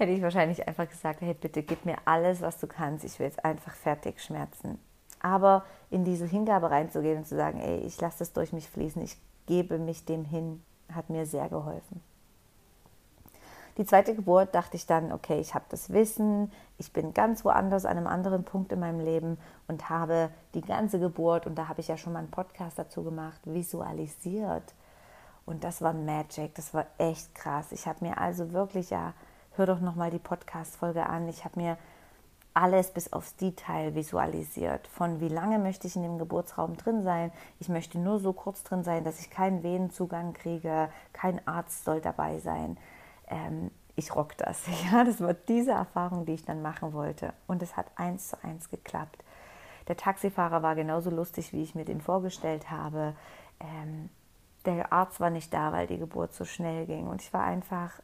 hätte 0.00 0.12
ich 0.12 0.22
wahrscheinlich 0.22 0.66
einfach 0.66 0.88
gesagt, 0.88 1.20
hey, 1.20 1.34
bitte 1.34 1.62
gib 1.62 1.84
mir 1.84 1.96
alles, 2.06 2.40
was 2.40 2.58
du 2.58 2.66
kannst. 2.66 3.04
Ich 3.04 3.18
will 3.18 3.26
jetzt 3.26 3.44
einfach 3.44 3.74
fertig 3.74 4.20
schmerzen. 4.20 4.78
Aber 5.20 5.64
in 5.90 6.04
diese 6.04 6.26
Hingabe 6.26 6.70
reinzugehen 6.70 7.18
und 7.18 7.26
zu 7.26 7.36
sagen, 7.36 7.60
ey, 7.60 7.80
ich 7.80 8.00
lasse 8.00 8.22
es 8.22 8.32
durch 8.32 8.52
mich 8.52 8.68
fließen, 8.68 9.02
ich 9.02 9.18
gebe 9.46 9.78
mich 9.78 10.04
dem 10.06 10.24
hin, 10.24 10.62
hat 10.92 11.10
mir 11.10 11.26
sehr 11.26 11.48
geholfen. 11.48 12.02
Die 13.76 13.84
zweite 13.84 14.14
Geburt 14.14 14.54
dachte 14.54 14.76
ich 14.76 14.86
dann, 14.86 15.12
okay, 15.12 15.38
ich 15.38 15.54
habe 15.54 15.64
das 15.68 15.90
Wissen, 15.92 16.50
ich 16.78 16.92
bin 16.92 17.14
ganz 17.14 17.44
woanders 17.44 17.84
an 17.84 17.96
einem 17.96 18.06
anderen 18.06 18.44
Punkt 18.44 18.72
in 18.72 18.80
meinem 18.80 19.00
Leben 19.00 19.38
und 19.68 19.88
habe 19.88 20.30
die 20.54 20.60
ganze 20.60 20.98
Geburt, 20.98 21.46
und 21.46 21.54
da 21.54 21.68
habe 21.68 21.80
ich 21.80 21.88
ja 21.88 21.96
schon 21.96 22.12
mal 22.12 22.18
einen 22.18 22.30
Podcast 22.30 22.78
dazu 22.78 23.04
gemacht, 23.04 23.40
visualisiert. 23.44 24.74
Und 25.46 25.64
das 25.64 25.82
war 25.82 25.92
Magic, 25.92 26.54
das 26.54 26.74
war 26.74 26.86
echt 26.98 27.34
krass. 27.34 27.72
Ich 27.72 27.86
habe 27.86 28.04
mir 28.04 28.18
also 28.18 28.52
wirklich, 28.52 28.90
ja, 28.90 29.14
hör 29.60 29.66
doch 29.66 29.80
nochmal 29.80 30.10
die 30.10 30.18
Podcast-Folge 30.18 31.06
an, 31.06 31.28
ich 31.28 31.44
habe 31.44 31.60
mir 31.60 31.76
alles 32.54 32.92
bis 32.92 33.12
aufs 33.12 33.36
Detail 33.36 33.94
visualisiert. 33.94 34.88
Von 34.88 35.20
wie 35.20 35.28
lange 35.28 35.58
möchte 35.58 35.86
ich 35.86 35.96
in 35.96 36.02
dem 36.02 36.18
Geburtsraum 36.18 36.78
drin 36.78 37.02
sein? 37.02 37.30
Ich 37.58 37.68
möchte 37.68 37.98
nur 37.98 38.18
so 38.20 38.32
kurz 38.32 38.62
drin 38.62 38.84
sein, 38.84 39.04
dass 39.04 39.20
ich 39.20 39.28
keinen 39.28 39.62
Venenzugang 39.62 40.32
kriege. 40.32 40.88
Kein 41.12 41.46
Arzt 41.46 41.84
soll 41.84 42.00
dabei 42.00 42.38
sein. 42.38 42.78
Ähm, 43.28 43.70
ich 43.96 44.16
rock 44.16 44.34
das. 44.38 44.64
Ja, 44.90 45.04
das 45.04 45.20
war 45.20 45.34
diese 45.34 45.72
Erfahrung, 45.72 46.24
die 46.24 46.34
ich 46.34 46.46
dann 46.46 46.62
machen 46.62 46.94
wollte. 46.94 47.34
Und 47.46 47.62
es 47.62 47.76
hat 47.76 47.86
eins 47.96 48.30
zu 48.30 48.42
eins 48.42 48.70
geklappt. 48.70 49.22
Der 49.88 49.98
Taxifahrer 49.98 50.62
war 50.62 50.74
genauso 50.74 51.10
lustig, 51.10 51.52
wie 51.52 51.62
ich 51.62 51.74
mir 51.74 51.84
den 51.84 52.00
vorgestellt 52.00 52.70
habe. 52.70 53.14
Ähm, 53.60 54.08
der 54.64 54.90
Arzt 54.90 55.20
war 55.20 55.28
nicht 55.28 55.52
da, 55.52 55.70
weil 55.70 55.86
die 55.86 55.98
Geburt 55.98 56.32
so 56.32 56.46
schnell 56.46 56.86
ging. 56.86 57.08
Und 57.08 57.20
ich 57.20 57.32
war 57.34 57.44
einfach, 57.44 58.00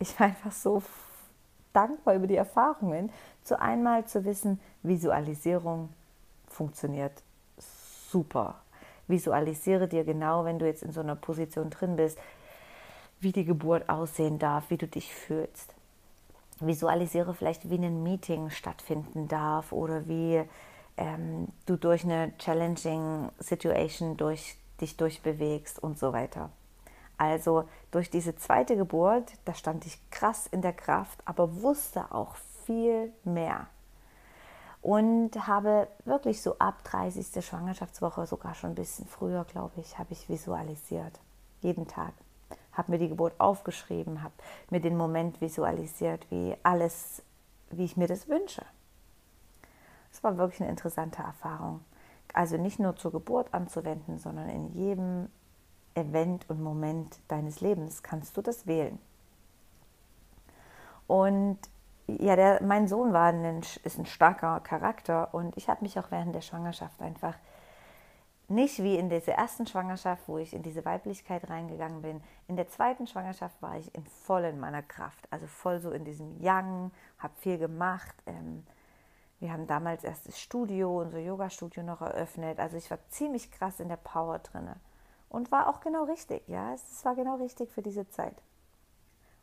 ich 0.00 0.18
war 0.18 0.26
einfach 0.26 0.50
so 0.50 0.82
dankbar 1.72 2.14
über 2.14 2.26
die 2.26 2.36
Erfahrungen, 2.36 3.12
zu 3.44 3.60
einmal 3.60 4.06
zu 4.06 4.24
wissen, 4.24 4.60
Visualisierung 4.82 5.90
funktioniert 6.48 7.22
super. 7.58 8.56
Visualisiere 9.06 9.86
dir 9.86 10.04
genau, 10.04 10.44
wenn 10.44 10.58
du 10.58 10.66
jetzt 10.66 10.82
in 10.82 10.92
so 10.92 11.00
einer 11.00 11.16
Position 11.16 11.70
drin 11.70 11.96
bist, 11.96 12.18
wie 13.20 13.32
die 13.32 13.44
Geburt 13.44 13.88
aussehen 13.88 14.38
darf, 14.38 14.70
wie 14.70 14.78
du 14.78 14.88
dich 14.88 15.14
fühlst. 15.14 15.74
Visualisiere 16.60 17.34
vielleicht, 17.34 17.70
wie 17.70 17.78
ein 17.78 18.02
Meeting 18.02 18.50
stattfinden 18.50 19.28
darf 19.28 19.72
oder 19.72 20.08
wie 20.08 20.42
ähm, 20.96 21.48
du 21.66 21.76
durch 21.76 22.04
eine 22.04 22.36
challenging 22.38 23.30
Situation 23.38 24.16
durch, 24.16 24.56
dich 24.80 24.96
durchbewegst 24.96 25.82
und 25.82 25.98
so 25.98 26.12
weiter. 26.12 26.50
Also 27.20 27.68
durch 27.90 28.08
diese 28.08 28.34
zweite 28.34 28.78
Geburt, 28.78 29.34
da 29.44 29.52
stand 29.52 29.84
ich 29.84 30.00
krass 30.10 30.46
in 30.46 30.62
der 30.62 30.72
Kraft, 30.72 31.20
aber 31.26 31.60
wusste 31.60 32.14
auch 32.14 32.34
viel 32.64 33.12
mehr. 33.24 33.66
Und 34.80 35.32
habe 35.46 35.88
wirklich 36.06 36.40
so 36.40 36.56
ab 36.58 36.82
30. 36.84 37.44
Schwangerschaftswoche, 37.44 38.26
sogar 38.26 38.54
schon 38.54 38.70
ein 38.70 38.74
bisschen 38.74 39.06
früher, 39.06 39.44
glaube 39.44 39.82
ich, 39.82 39.98
habe 39.98 40.14
ich 40.14 40.30
visualisiert. 40.30 41.20
Jeden 41.60 41.86
Tag. 41.86 42.14
Habe 42.72 42.92
mir 42.92 42.98
die 42.98 43.10
Geburt 43.10 43.34
aufgeschrieben, 43.38 44.22
habe 44.22 44.32
mir 44.70 44.80
den 44.80 44.96
Moment 44.96 45.42
visualisiert, 45.42 46.26
wie 46.30 46.56
alles, 46.62 47.22
wie 47.68 47.84
ich 47.84 47.98
mir 47.98 48.08
das 48.08 48.28
wünsche. 48.28 48.64
Es 50.10 50.24
war 50.24 50.38
wirklich 50.38 50.62
eine 50.62 50.70
interessante 50.70 51.22
Erfahrung. 51.22 51.84
Also 52.32 52.56
nicht 52.56 52.78
nur 52.78 52.96
zur 52.96 53.12
Geburt 53.12 53.52
anzuwenden, 53.52 54.18
sondern 54.18 54.48
in 54.48 54.72
jedem 54.72 55.28
Event 55.94 56.48
und 56.48 56.62
Moment 56.62 57.18
deines 57.28 57.60
Lebens 57.60 58.02
kannst 58.02 58.36
du 58.36 58.42
das 58.42 58.66
wählen. 58.66 58.98
Und 61.06 61.58
ja, 62.06 62.36
der, 62.36 62.62
mein 62.62 62.88
Sohn 62.88 63.12
war 63.12 63.32
ein, 63.32 63.62
ist 63.82 63.98
ein 63.98 64.06
starker 64.06 64.60
Charakter 64.60 65.32
und 65.34 65.56
ich 65.56 65.68
habe 65.68 65.82
mich 65.82 65.98
auch 65.98 66.10
während 66.10 66.34
der 66.34 66.40
Schwangerschaft 66.40 67.00
einfach 67.02 67.34
nicht 68.50 68.82
wie 68.82 68.96
in 68.96 69.08
dieser 69.08 69.34
ersten 69.34 69.66
Schwangerschaft, 69.66 70.24
wo 70.26 70.38
ich 70.38 70.54
in 70.54 70.62
diese 70.62 70.84
Weiblichkeit 70.84 71.48
reingegangen 71.48 72.02
bin. 72.02 72.20
In 72.48 72.56
der 72.56 72.68
zweiten 72.68 73.06
Schwangerschaft 73.06 73.62
war 73.62 73.76
ich 73.76 73.94
in 73.94 74.04
voll 74.04 74.44
in 74.44 74.58
meiner 74.58 74.82
Kraft, 74.82 75.28
also 75.30 75.46
voll 75.46 75.78
so 75.78 75.92
in 75.92 76.04
diesem 76.04 76.36
Young, 76.40 76.90
habe 77.18 77.34
viel 77.36 77.58
gemacht. 77.58 78.16
Ähm, 78.26 78.66
wir 79.38 79.52
haben 79.52 79.68
damals 79.68 80.02
erst 80.02 80.26
das 80.26 80.40
Studio, 80.40 81.00
unser 81.00 81.20
Yoga-Studio 81.20 81.84
noch 81.84 82.02
eröffnet. 82.02 82.58
Also 82.58 82.76
ich 82.76 82.90
war 82.90 82.98
ziemlich 83.08 83.52
krass 83.52 83.78
in 83.78 83.88
der 83.88 83.96
Power 83.96 84.40
drinne. 84.40 84.76
Und 85.30 85.52
war 85.52 85.68
auch 85.68 85.80
genau 85.80 86.04
richtig, 86.04 86.46
ja, 86.48 86.74
es 86.74 87.04
war 87.04 87.14
genau 87.14 87.36
richtig 87.36 87.70
für 87.70 87.82
diese 87.82 88.06
Zeit. 88.10 88.34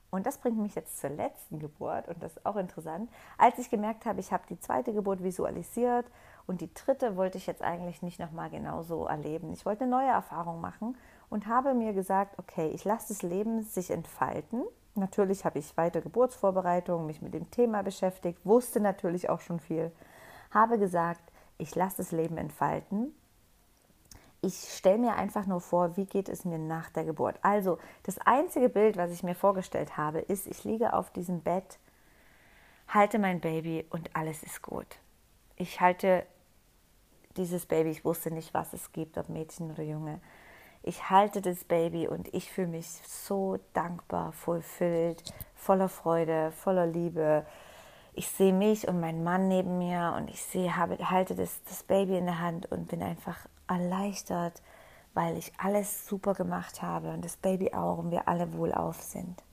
Und 0.10 0.26
das 0.26 0.38
bringt 0.38 0.58
mich 0.58 0.76
jetzt 0.76 1.00
zur 1.00 1.10
letzten 1.10 1.60
Geburt 1.60 2.08
und 2.08 2.22
das 2.22 2.38
ist 2.38 2.46
auch 2.46 2.58
interessant. 2.58 3.10
Als 3.38 3.58
ich 3.58 3.70
gemerkt 3.70 4.06
habe, 4.06 4.20
ich 4.20 4.32
habe 4.32 4.44
die 4.50 4.60
zweite 4.60 4.94
Geburt 4.94 5.24
visualisiert 5.24 6.06
und 6.46 6.62
die 6.62 6.74
dritte 6.74 7.16
wollte 7.16 7.38
ich 7.38 7.48
jetzt 7.48 7.62
eigentlich 7.62 8.02
nicht 8.02 8.20
nochmal 8.20 8.50
genauso 8.50 9.06
erleben. 9.06 9.52
Ich 9.54 9.66
wollte 9.66 9.84
eine 9.84 9.92
neue 9.92 10.10
Erfahrung 10.10 10.60
machen 10.62 10.98
und 11.30 11.48
habe 11.48 11.74
mir 11.74 11.94
gesagt, 11.94 12.38
okay, 12.38 12.70
ich 12.70 12.84
lasse 12.84 13.10
das 13.10 13.22
Leben 13.22 13.64
sich 13.64 13.90
entfalten. 13.90 14.64
Natürlich 14.96 15.46
habe 15.46 15.60
ich 15.60 15.76
weiter 15.78 16.02
Geburtsvorbereitungen, 16.02 17.06
mich 17.06 17.22
mit 17.22 17.34
dem 17.34 17.50
Thema 17.50 17.82
beschäftigt, 17.82 18.40
wusste 18.46 18.82
natürlich 18.82 19.30
auch 19.30 19.42
schon 19.42 19.60
viel. 19.60 19.92
Habe 20.52 20.80
gesagt, 20.80 21.32
ich 21.58 21.76
lasse 21.76 21.98
das 21.98 22.12
Leben 22.12 22.38
entfalten 22.38 23.14
ich 24.42 24.56
stelle 24.56 25.00
mir 25.00 25.16
einfach 25.16 25.46
nur 25.46 25.62
vor, 25.62 25.98
wie 25.98 26.06
geht 26.06 26.30
es 26.30 26.46
mir 26.46 26.60
nach 26.60 26.90
der 26.90 27.06
Geburt. 27.06 27.38
Also 27.42 27.80
das 28.04 28.18
einzige 28.20 28.70
Bild, 28.70 28.98
was 28.98 29.12
ich 29.12 29.24
mir 29.24 29.36
vorgestellt 29.36 29.98
habe, 29.98 30.20
ist, 30.20 30.48
ich 30.48 30.64
liege 30.64 30.94
auf 30.94 31.12
diesem 31.12 31.42
Bett, 31.42 31.80
halte 32.88 33.20
mein 33.20 33.40
Baby 33.40 33.86
und 33.90 34.16
alles 34.16 34.44
ist 34.44 34.62
gut. 34.62 35.00
Ich 35.56 35.82
halte 35.82 36.26
dieses 37.36 37.66
Baby, 37.66 37.90
ich 37.92 38.06
wusste 38.06 38.32
nicht, 38.32 38.54
was 38.54 38.74
es 38.74 38.92
gibt, 38.92 39.18
ob 39.18 39.30
Mädchen 39.30 39.72
oder 39.72 39.84
Junge. 39.84 40.20
Ich 40.84 41.10
halte 41.10 41.42
das 41.42 41.64
Baby 41.64 42.08
und 42.08 42.34
ich 42.34 42.52
fühle 42.52 42.68
mich 42.68 42.88
so 42.88 43.58
dankbar, 43.74 44.32
fulfilled, 44.32 45.24
voller 45.56 45.90
Freude, 45.90 46.52
voller 46.52 46.86
Liebe. 46.86 47.46
Ich 48.14 48.30
sehe 48.30 48.54
mich 48.54 48.88
und 48.88 49.00
meinen 49.00 49.24
Mann 49.24 49.48
neben 49.48 49.78
mir 49.80 50.14
und 50.16 50.30
ich 50.30 50.42
sehe, 50.42 50.76
habe, 50.76 50.98
halte 51.10 51.36
das, 51.36 51.62
das 51.64 51.84
Baby 51.84 52.18
in 52.18 52.26
der 52.26 52.40
Hand 52.40 52.72
und 52.72 52.88
bin 52.88 53.04
einfach 53.04 53.48
erleichtert, 53.68 54.62
weil 55.14 55.38
ich 55.38 55.52
alles 55.58 56.08
super 56.08 56.34
gemacht 56.34 56.82
habe 56.82 57.10
und 57.10 57.26
das 57.26 57.38
Baby 57.38 57.74
auch 57.74 57.98
und 57.98 58.12
wir 58.12 58.28
alle 58.28 58.54
wohlauf 58.54 59.02
sind. 59.02 59.44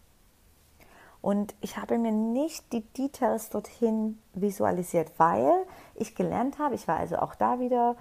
Und 1.23 1.55
ich 1.63 1.79
habe 1.79 1.97
mir 1.97 2.13
nicht 2.13 2.71
die 2.73 2.83
Details 2.83 3.49
dorthin 3.49 4.19
visualisiert, 4.35 5.11
weil 5.17 5.51
ich 5.95 6.15
gelernt 6.15 6.59
habe, 6.59 6.75
ich 6.75 6.87
war 6.87 6.99
also 6.99 7.17
auch 7.17 7.35
da 7.35 7.61
wieder 7.61 7.97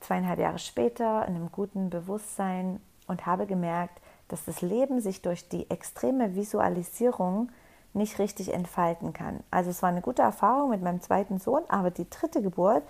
zweieinhalb 0.00 0.40
Jahre 0.40 0.58
später 0.58 1.26
in 1.28 1.36
einem 1.36 1.52
guten 1.52 1.90
Bewusstsein 1.90 2.80
und 3.06 3.24
habe 3.24 3.46
gemerkt, 3.46 4.00
dass 4.26 4.44
das 4.44 4.62
Leben 4.62 5.00
sich 5.00 5.22
durch 5.22 5.48
die 5.48 5.70
extreme 5.70 6.34
Visualisierung 6.34 7.50
nicht 7.92 8.18
richtig 8.18 8.52
entfalten 8.52 9.12
kann. 9.12 9.44
Also 9.50 9.70
es 9.70 9.82
war 9.82 9.90
eine 9.90 10.02
gute 10.02 10.22
Erfahrung 10.22 10.70
mit 10.70 10.82
meinem 10.82 11.00
zweiten 11.00 11.38
Sohn, 11.38 11.62
aber 11.68 11.90
die 11.90 12.10
dritte 12.10 12.42
Geburt 12.42 12.82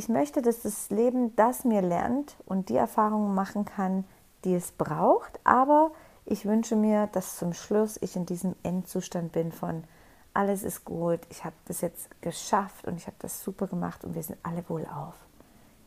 ich 0.00 0.08
möchte, 0.08 0.40
dass 0.40 0.62
das 0.62 0.88
Leben 0.88 1.36
das 1.36 1.64
mir 1.64 1.82
lernt 1.82 2.34
und 2.46 2.70
die 2.70 2.76
Erfahrungen 2.76 3.34
machen 3.34 3.66
kann, 3.66 4.04
die 4.46 4.54
es 4.54 4.72
braucht. 4.72 5.38
Aber 5.44 5.90
ich 6.24 6.46
wünsche 6.46 6.74
mir, 6.74 7.08
dass 7.08 7.36
zum 7.36 7.52
Schluss 7.52 7.98
ich 8.00 8.16
in 8.16 8.24
diesem 8.24 8.56
Endzustand 8.62 9.32
bin 9.32 9.52
von 9.52 9.84
alles 10.32 10.62
ist 10.62 10.86
gut, 10.86 11.20
ich 11.28 11.44
habe 11.44 11.56
das 11.66 11.82
jetzt 11.82 12.08
geschafft 12.22 12.86
und 12.86 12.96
ich 12.96 13.08
habe 13.08 13.16
das 13.18 13.44
super 13.44 13.66
gemacht 13.66 14.02
und 14.02 14.14
wir 14.14 14.22
sind 14.22 14.38
alle 14.42 14.64
wohlauf. 14.68 15.12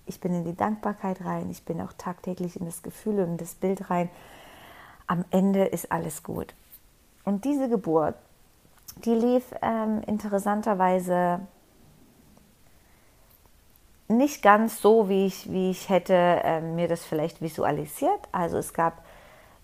Ich 0.06 0.20
bin 0.20 0.36
in 0.36 0.44
die 0.44 0.56
Dankbarkeit 0.56 1.26
rein, 1.26 1.50
ich 1.50 1.66
bin 1.66 1.82
auch 1.82 1.94
tagtäglich 1.94 2.60
in 2.60 2.68
das 2.68 2.84
Gefühl 2.84 3.20
und 3.20 3.42
das 3.42 3.56
Bild 3.56 3.90
rein. 3.90 4.12
Am 5.08 5.26
Ende 5.32 5.66
ist 5.66 5.92
alles 5.92 6.22
gut. 6.22 6.54
Und 7.24 7.46
diese 7.46 7.68
Geburt, 7.68 8.14
die 9.06 9.16
lief 9.16 9.56
ähm, 9.64 10.04
interessanterweise 10.06 11.40
nicht 14.18 14.42
ganz 14.42 14.82
so, 14.82 15.10
wie 15.10 15.26
ich, 15.26 15.52
wie 15.52 15.72
ich 15.72 15.90
hätte 15.90 16.14
äh, 16.14 16.62
mir 16.62 16.88
das 16.88 17.06
vielleicht 17.06 17.42
visualisiert. 17.42 18.20
Also 18.32 18.58
es 18.58 18.74
gab 18.74 19.04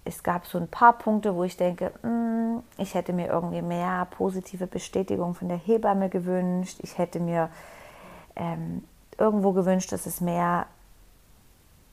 es 0.06 0.24
gab 0.24 0.48
so 0.48 0.58
ein 0.58 0.68
paar 0.68 0.94
Punkte, 0.94 1.36
wo 1.36 1.44
ich 1.44 1.58
denke, 1.58 1.91
mm, 2.01 2.60
ich 2.77 2.96
hätte 2.96 3.13
mir 3.13 3.27
irgendwie 3.27 3.62
mehr 3.62 4.08
positive 4.12 4.68
Bestätigung 4.68 5.36
von 5.36 5.48
der 5.48 5.58
Hebamme 5.58 6.10
gewünscht. 6.10 6.79
Ich 6.82 6.98
hätte 6.98 7.20
mir 7.20 7.50
ähm, 8.36 8.84
irgendwo 9.18 9.51
gewünscht, 9.51 9.91
dass 9.91 10.06
es 10.06 10.22
mehr, 10.22 10.65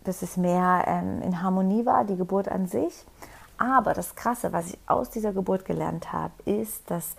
dass 0.04 0.22
es 0.22 0.36
mehr 0.36 0.84
ähm, 0.86 1.20
in 1.22 1.42
Harmonie 1.42 1.84
war, 1.84 2.04
die 2.04 2.16
Geburt 2.16 2.48
an 2.48 2.66
sich. 2.66 3.04
Aber 3.58 3.94
das 3.94 4.14
Krasse, 4.14 4.52
was 4.52 4.68
ich 4.68 4.78
aus 4.86 5.10
dieser 5.10 5.32
Geburt 5.32 5.64
gelernt 5.64 6.12
habe, 6.12 6.32
ist, 6.44 6.90
dass, 6.90 7.16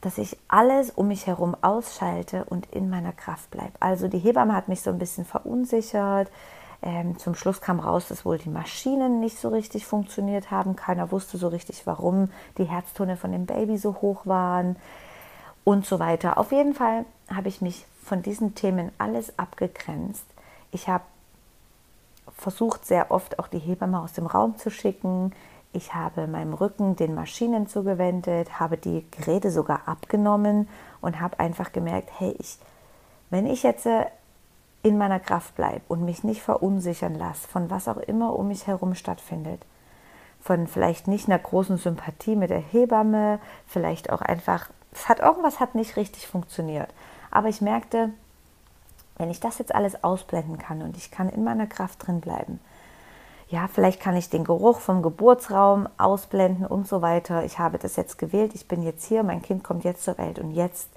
dass 0.00 0.18
ich 0.18 0.36
alles 0.48 0.90
um 0.90 1.08
mich 1.08 1.26
herum 1.26 1.56
ausschalte 1.60 2.44
und 2.44 2.66
in 2.72 2.88
meiner 2.88 3.12
Kraft 3.12 3.50
bleibe. 3.50 3.72
Also 3.80 4.08
die 4.08 4.18
Hebamme 4.18 4.54
hat 4.54 4.68
mich 4.68 4.80
so 4.80 4.90
ein 4.90 4.98
bisschen 4.98 5.24
verunsichert 5.24 6.30
ähm, 6.82 7.18
zum 7.18 7.34
Schluss 7.34 7.60
kam 7.60 7.78
raus, 7.78 8.08
dass 8.08 8.24
wohl 8.24 8.38
die 8.38 8.48
Maschinen 8.48 9.20
nicht 9.20 9.38
so 9.38 9.48
richtig 9.48 9.84
funktioniert 9.86 10.50
haben. 10.50 10.76
Keiner 10.76 11.12
wusste 11.12 11.36
so 11.36 11.48
richtig, 11.48 11.86
warum 11.86 12.30
die 12.56 12.64
Herztöne 12.64 13.16
von 13.16 13.32
dem 13.32 13.46
Baby 13.46 13.76
so 13.76 13.96
hoch 14.00 14.26
waren 14.26 14.76
und 15.64 15.84
so 15.84 15.98
weiter. 15.98 16.38
Auf 16.38 16.52
jeden 16.52 16.74
Fall 16.74 17.04
habe 17.32 17.48
ich 17.48 17.60
mich 17.60 17.84
von 18.02 18.22
diesen 18.22 18.54
Themen 18.54 18.92
alles 18.96 19.38
abgegrenzt. 19.38 20.24
Ich 20.72 20.88
habe 20.88 21.04
versucht, 22.38 22.86
sehr 22.86 23.10
oft 23.10 23.38
auch 23.38 23.48
die 23.48 23.58
Hebamme 23.58 24.00
aus 24.00 24.14
dem 24.14 24.26
Raum 24.26 24.56
zu 24.56 24.70
schicken. 24.70 25.32
Ich 25.72 25.94
habe 25.94 26.26
meinem 26.26 26.52
Rücken 26.52 26.96
den 26.96 27.14
Maschinen 27.14 27.68
zugewendet, 27.68 28.58
habe 28.58 28.76
die 28.76 29.06
Geräte 29.12 29.50
sogar 29.50 29.86
abgenommen 29.86 30.68
und 31.00 31.20
habe 31.20 31.38
einfach 31.38 31.70
gemerkt, 31.72 32.10
hey, 32.18 32.34
ich, 32.38 32.58
wenn 33.30 33.46
ich 33.46 33.62
jetzt 33.62 33.86
äh, 33.86 34.06
in 34.82 34.98
meiner 34.98 35.20
Kraft 35.20 35.54
bleibe 35.56 35.82
und 35.88 36.04
mich 36.04 36.24
nicht 36.24 36.42
verunsichern 36.42 37.14
lasse 37.14 37.46
von 37.46 37.70
was 37.70 37.86
auch 37.86 37.98
immer 37.98 38.36
um 38.36 38.48
mich 38.48 38.66
herum 38.66 38.94
stattfindet. 38.94 39.64
Von 40.40 40.66
vielleicht 40.66 41.06
nicht 41.06 41.28
einer 41.28 41.38
großen 41.38 41.76
Sympathie 41.76 42.34
mit 42.34 42.50
der 42.50 42.60
Hebamme, 42.60 43.40
vielleicht 43.66 44.10
auch 44.10 44.22
einfach, 44.22 44.70
es 44.92 45.08
hat 45.08 45.20
irgendwas 45.20 45.60
hat 45.60 45.74
nicht 45.74 45.96
richtig 45.96 46.26
funktioniert. 46.26 46.92
Aber 47.30 47.48
ich 47.48 47.60
merkte, 47.60 48.10
wenn 49.18 49.30
ich 49.30 49.38
das 49.38 49.58
jetzt 49.58 49.74
alles 49.74 50.02
ausblenden 50.02 50.56
kann 50.56 50.80
und 50.80 50.96
ich 50.96 51.10
kann 51.10 51.28
in 51.28 51.44
meiner 51.44 51.66
Kraft 51.66 52.06
drin 52.06 52.22
bleiben, 52.22 52.58
ja, 53.50 53.68
vielleicht 53.68 54.00
kann 54.00 54.16
ich 54.16 54.30
den 54.30 54.44
Geruch 54.44 54.80
vom 54.80 55.02
Geburtsraum 55.02 55.88
ausblenden 55.98 56.66
und 56.66 56.88
so 56.88 57.02
weiter. 57.02 57.44
Ich 57.44 57.58
habe 57.58 57.78
das 57.78 57.96
jetzt 57.96 58.16
gewählt, 58.16 58.52
ich 58.54 58.66
bin 58.66 58.82
jetzt 58.82 59.04
hier, 59.04 59.22
mein 59.22 59.42
Kind 59.42 59.62
kommt 59.62 59.84
jetzt 59.84 60.04
zur 60.04 60.16
Welt 60.18 60.38
und 60.38 60.52
jetzt 60.52 60.88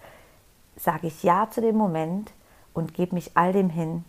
sage 0.77 1.07
ich 1.07 1.23
Ja 1.23 1.49
zu 1.51 1.61
dem 1.61 1.75
Moment, 1.75 2.31
und 2.73 2.93
gebe 2.93 3.15
mich 3.15 3.31
all 3.35 3.53
dem 3.53 3.69
hin 3.69 4.03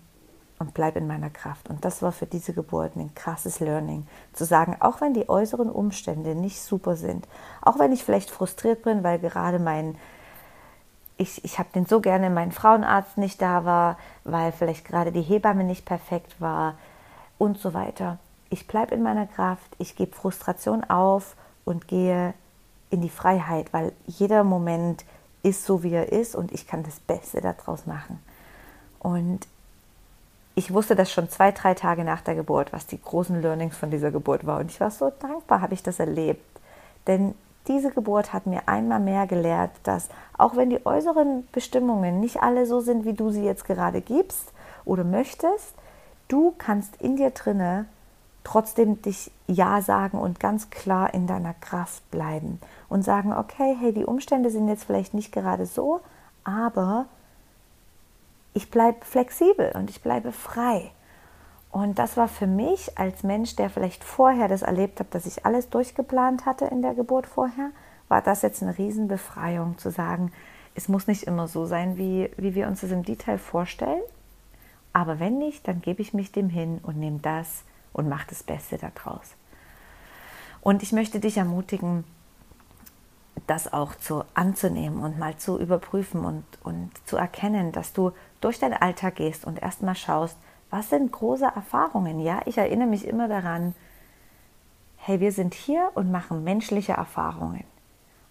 und 0.59 0.75
bleibe 0.75 0.99
in 0.99 1.07
meiner 1.07 1.31
Kraft. 1.31 1.69
Und 1.69 1.85
das 1.85 2.03
war 2.03 2.13
für 2.13 2.27
diese 2.27 2.55
Geburt 2.55 2.97
ein 2.97 3.15
krasses 3.15 3.61
Learning. 3.61 4.07
Zu 4.33 4.45
sagen, 4.45 4.77
auch 4.81 5.01
wenn 5.01 5.15
die 5.15 5.29
äußeren 5.29 5.71
Umstände 5.71 6.35
nicht 6.35 6.63
super 6.63 6.97
sind, 6.97 7.27
auch 7.61 7.79
wenn 7.79 7.93
ich 7.93 8.05
vielleicht 8.05 8.31
frustriert 8.31 8.83
bin, 8.83 9.03
weil 9.03 9.19
gerade 9.19 9.59
mein, 9.59 9.97
ich, 11.17 11.45
ich 11.45 11.59
habe 11.59 11.69
den 11.75 11.87
so 11.87 12.01
gerne, 12.01 12.31
mein 12.31 12.53
Frauenarzt 12.53 13.19
nicht 13.19 13.43
da 13.43 13.65
war, 13.65 13.99
weil 14.25 14.53
vielleicht 14.53 14.85
gerade 14.85 15.13
die 15.13 15.23
Hebamme 15.23 15.65
nicht 15.65 15.85
perfekt 15.85 16.41
war 16.41 16.75
und 17.39 17.59
so 17.59 17.75
weiter. 17.75 18.19
Ich 18.55 18.69
bleibe 18.69 18.95
in 18.95 19.03
meiner 19.03 19.27
Kraft, 19.27 19.75
ich 19.79 19.97
gebe 19.97 20.15
Frustration 20.15 20.85
auf 20.85 21.35
und 21.65 21.89
gehe 21.89 22.35
in 22.89 23.01
die 23.01 23.09
Freiheit, 23.09 23.73
weil 23.73 23.91
jeder 24.07 24.45
Moment 24.45 25.05
ist 25.43 25.65
so, 25.65 25.83
wie 25.83 25.93
er 25.93 26.13
ist 26.13 26.37
und 26.37 26.53
ich 26.53 26.69
kann 26.69 26.85
das 26.85 27.01
Beste 27.01 27.41
daraus 27.41 27.85
machen. 27.85 28.23
Und 29.01 29.41
ich 30.55 30.73
wusste 30.73 30.95
das 30.95 31.11
schon 31.11 31.29
zwei, 31.29 31.51
drei 31.51 31.75
Tage 31.75 32.05
nach 32.05 32.21
der 32.21 32.37
Geburt, 32.37 32.73
was 32.73 32.87
die 32.87 33.03
großen 33.03 33.43
Learnings 33.43 33.77
von 33.77 33.91
dieser 33.91 34.13
Geburt 34.13 34.47
war. 34.47 34.61
Und 34.61 34.71
ich 34.71 34.79
war 34.79 34.93
so 34.93 35.11
dankbar, 35.19 35.61
habe 35.61 35.75
ich 35.75 35.83
das 35.83 35.99
erlebt. 35.99 36.61
Denn 37.09 37.35
diese 37.67 37.91
Geburt 37.91 38.33
hat 38.33 38.47
mir 38.47 38.69
einmal 38.69 39.01
mehr 39.01 39.27
gelehrt, 39.27 39.73
dass 39.83 40.11
auch 40.39 40.55
wenn 40.55 40.71
die 40.71 40.87
äußeren 40.87 41.49
Bestimmungen 41.51 42.21
nicht 42.21 42.41
alle 42.41 42.67
so 42.67 42.79
sind, 42.79 43.05
wie 43.05 43.15
du 43.15 43.31
sie 43.31 43.43
jetzt 43.43 43.65
gerade 43.65 44.01
gibst 44.01 44.53
oder 44.85 45.03
möchtest, 45.03 45.75
du 46.29 46.55
kannst 46.57 47.03
in 47.03 47.17
dir 47.17 47.31
drinne 47.31 47.87
trotzdem 48.45 49.03
dich 49.03 49.31
Ja 49.47 49.83
sagen 49.83 50.19
und 50.19 50.39
ganz 50.39 50.71
klar 50.71 51.13
in 51.13 51.27
deiner 51.27 51.55
Kraft 51.55 52.09
bleiben 52.11 52.61
und 52.89 53.03
sagen, 53.03 53.33
okay, 53.33 53.77
hey, 53.81 53.93
die 53.93 54.05
Umstände 54.05 54.51
sind 54.51 54.69
jetzt 54.69 54.85
vielleicht 54.85 55.15
nicht 55.15 55.33
gerade 55.33 55.67
so, 55.67 56.01
aber 56.45 57.07
ich 58.53 58.71
bleibe 58.71 59.05
flexibel 59.05 59.73
und 59.75 59.91
ich 59.91 60.03
bleibe 60.03 60.31
frei. 60.31 60.93
Und 61.73 61.99
das 61.99 62.17
war 62.17 62.29
für 62.29 62.47
mich 62.47 62.97
als 62.99 63.25
Mensch, 63.25 63.57
der 63.57 63.69
vielleicht 63.69 64.05
vorher 64.05 64.47
das 64.47 64.63
erlebt 64.63 65.01
hat, 65.01 65.13
dass 65.13 65.27
ich 65.27 65.45
alles 65.45 65.71
durchgeplant 65.71 66.47
hatte 66.47 66.67
in 66.67 66.83
der 66.83 66.95
Geburt 66.95 67.27
vorher, 67.27 67.71
war 68.07 68.23
das 68.23 68.43
jetzt 68.43 68.63
eine 68.63 68.79
Riesenbefreiung 68.79 69.77
zu 69.79 69.91
sagen, 69.91 70.31
es 70.77 70.89
muss 70.89 71.09
nicht 71.09 71.25
immer 71.25 71.49
so 71.49 71.67
sein, 71.67 71.97
wie, 71.97 72.31
wie 72.37 72.55
wir 72.55 72.69
uns 72.69 72.83
das 72.83 72.91
im 72.91 73.03
Detail 73.03 73.39
vorstellen. 73.39 74.03
Aber 74.93 75.19
wenn 75.19 75.39
nicht, 75.39 75.67
dann 75.67 75.81
gebe 75.81 76.03
ich 76.03 76.15
mich 76.15 76.31
dem 76.31 76.49
hin 76.49 76.79
und 76.83 76.97
nehme 76.97 77.19
das 77.21 77.65
und 77.95 78.09
mache 78.11 78.27
das 78.29 78.43
Beste 78.43 78.77
daraus. 78.77 79.35
Und 80.61 80.83
ich 80.83 80.93
möchte 80.93 81.21
dich 81.21 81.39
ermutigen, 81.39 82.05
das 83.47 83.73
auch 83.73 83.95
zu, 83.95 84.25
anzunehmen 84.35 85.03
und 85.03 85.19
mal 85.19 85.37
zu 85.37 85.59
überprüfen 85.59 86.25
und, 86.25 86.45
und 86.63 86.91
zu 87.07 87.17
erkennen, 87.17 87.73
dass 87.73 87.93
du 87.93 88.13
durch 88.41 88.59
deinen 88.59 88.75
Alltag 88.75 89.17
gehst 89.17 89.45
und 89.45 89.63
erstmal 89.63 89.95
schaust, 89.95 90.37
was 90.71 90.91
sind 90.91 91.13
große 91.13 91.45
Erfahrungen? 91.45 92.21
Ja, 92.21 92.41
ich 92.47 92.59
erinnere 92.59 92.89
mich 92.89 93.07
immer 93.07 93.29
daran, 93.29 93.75
hey, 94.97 95.21
wir 95.21 95.33
sind 95.33 95.55
hier 95.55 95.91
und 95.95 96.11
machen 96.11 96.45
menschliche 96.45 96.95
Erfahrungen. 96.95 97.65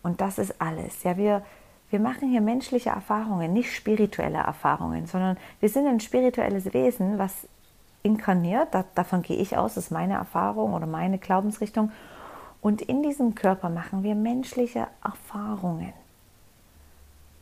Und 0.01 0.19
das 0.19 0.39
ist 0.39 0.59
alles. 0.59 1.03
Ja, 1.03 1.15
wir, 1.17 1.45
wir 1.89 1.99
machen 1.99 2.29
hier 2.29 2.41
menschliche 2.41 2.89
Erfahrungen, 2.89 3.53
nicht 3.53 3.73
spirituelle 3.73 4.39
Erfahrungen, 4.39 5.05
sondern 5.05 5.37
wir 5.59 5.69
sind 5.69 5.85
ein 5.85 5.99
spirituelles 5.99 6.73
Wesen, 6.73 7.19
was 7.19 7.47
inkarniert. 8.03 8.73
Da, 8.73 8.85
davon 8.95 9.21
gehe 9.23 9.37
ich 9.37 9.57
aus, 9.57 9.75
das 9.75 9.85
ist 9.85 9.91
meine 9.91 10.13
Erfahrung 10.13 10.73
oder 10.73 10.85
meine 10.85 11.17
Glaubensrichtung. 11.17 11.91
Und 12.61 12.81
in 12.81 13.01
diesem 13.03 13.35
Körper 13.35 13.69
machen 13.69 14.03
wir 14.03 14.15
menschliche 14.15 14.87
Erfahrungen. 15.03 15.93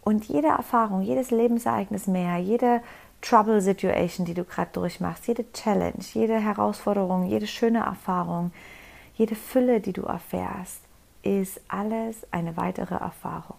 Und 0.04 0.26
jede 0.26 0.48
Erfahrung, 0.48 1.02
jedes 1.02 1.30
Lebensereignis 1.30 2.08
mehr, 2.08 2.38
jede 2.38 2.82
Trouble 3.22 3.62
Situation, 3.62 4.26
die 4.26 4.34
du 4.34 4.44
gerade 4.44 4.72
durchmachst, 4.74 5.28
jede 5.28 5.52
Challenge, 5.52 6.04
jede 6.14 6.40
Herausforderung, 6.40 7.26
jede 7.26 7.46
schöne 7.46 7.80
Erfahrung, 7.80 8.52
jede 9.16 9.36
Fülle, 9.36 9.80
die 9.80 9.94
du 9.94 10.04
erfährst, 10.04 10.82
ist 11.22 11.62
alles 11.68 12.26
eine 12.32 12.58
weitere 12.58 12.96
Erfahrung. 12.96 13.58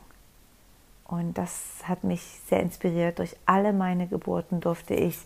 Und 1.06 1.38
das 1.38 1.84
hat 1.84 2.02
mich 2.02 2.22
sehr 2.48 2.60
inspiriert. 2.60 3.20
Durch 3.20 3.36
alle 3.46 3.72
meine 3.72 4.08
Geburten 4.08 4.60
durfte 4.60 4.94
ich 4.94 5.18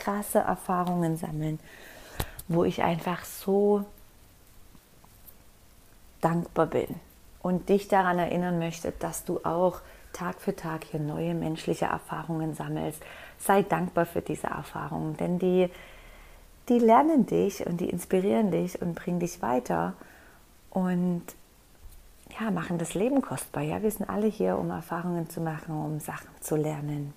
krasse 0.00 0.40
Erfahrungen 0.40 1.16
sammeln, 1.16 1.60
wo 2.48 2.64
ich 2.64 2.82
einfach 2.82 3.24
so 3.24 3.84
dankbar 6.20 6.66
bin 6.66 6.96
und 7.42 7.68
dich 7.68 7.88
daran 7.88 8.18
erinnern 8.18 8.58
möchte, 8.58 8.92
dass 8.92 9.24
du 9.24 9.40
auch 9.44 9.80
Tag 10.12 10.40
für 10.40 10.56
Tag 10.56 10.84
hier 10.84 11.00
neue 11.00 11.34
menschliche 11.34 11.86
Erfahrungen 11.86 12.54
sammelst. 12.54 13.00
Sei 13.38 13.62
dankbar 13.62 14.06
für 14.06 14.20
diese 14.20 14.48
Erfahrungen, 14.48 15.16
denn 15.16 15.38
die, 15.38 15.70
die 16.68 16.78
lernen 16.78 17.26
dich 17.26 17.64
und 17.66 17.80
die 17.80 17.90
inspirieren 17.90 18.50
dich 18.50 18.82
und 18.82 18.94
bringen 18.94 19.20
dich 19.20 19.40
weiter 19.40 19.94
und 20.70 21.22
ja, 22.38 22.50
machen 22.50 22.78
das 22.78 22.94
Leben 22.94 23.22
kostbar. 23.22 23.62
Ja, 23.62 23.82
wir 23.82 23.90
sind 23.90 24.08
alle 24.08 24.26
hier, 24.26 24.56
um 24.58 24.70
Erfahrungen 24.70 25.28
zu 25.30 25.40
machen, 25.40 25.74
um 25.74 26.00
Sachen 26.00 26.28
zu 26.40 26.56
lernen. 26.56 27.12